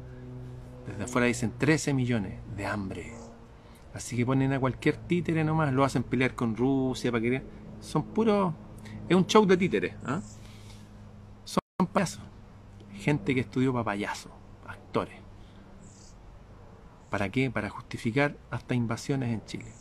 Desde 0.86 1.04
afuera 1.04 1.26
dicen 1.26 1.54
13 1.56 1.94
millones 1.94 2.38
de 2.54 2.66
hambre. 2.66 3.14
Así 3.94 4.14
que 4.14 4.26
ponen 4.26 4.52
a 4.52 4.60
cualquier 4.60 4.98
títere 4.98 5.42
nomás, 5.42 5.72
lo 5.72 5.84
hacen 5.84 6.02
pelear 6.02 6.34
con 6.34 6.54
Rusia 6.54 7.10
para 7.10 7.22
que... 7.22 7.42
Son 7.80 8.02
puros... 8.02 8.52
Es 9.08 9.16
un 9.16 9.26
show 9.26 9.46
de 9.46 9.56
títeres. 9.56 9.94
¿ah? 10.04 10.20
Son 11.44 11.86
payasos. 11.90 12.20
Gente 12.92 13.34
que 13.34 13.40
estudió 13.40 13.72
para 13.72 13.84
payasos, 13.84 14.32
actores. 14.66 15.25
¿Para 17.10 17.30
qué? 17.30 17.50
Para 17.50 17.70
justificar 17.70 18.36
hasta 18.50 18.74
invasiones 18.74 19.32
en 19.32 19.44
Chile. 19.44 19.72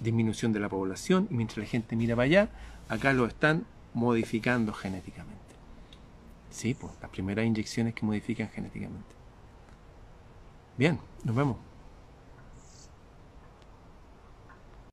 Disminución 0.00 0.52
de 0.52 0.60
la 0.60 0.68
población 0.68 1.28
y 1.30 1.34
mientras 1.34 1.58
la 1.58 1.66
gente 1.66 1.96
mira 1.96 2.16
para 2.16 2.24
allá, 2.24 2.50
acá 2.88 3.12
lo 3.12 3.26
están 3.26 3.66
modificando 3.94 4.72
genéticamente. 4.72 5.40
Sí, 6.50 6.74
pues 6.74 6.92
las 7.00 7.10
primeras 7.10 7.46
inyecciones 7.46 7.94
que 7.94 8.04
modifican 8.04 8.48
genéticamente. 8.48 9.14
Bien, 10.76 10.98
nos 11.24 11.36
vemos. 11.36 11.56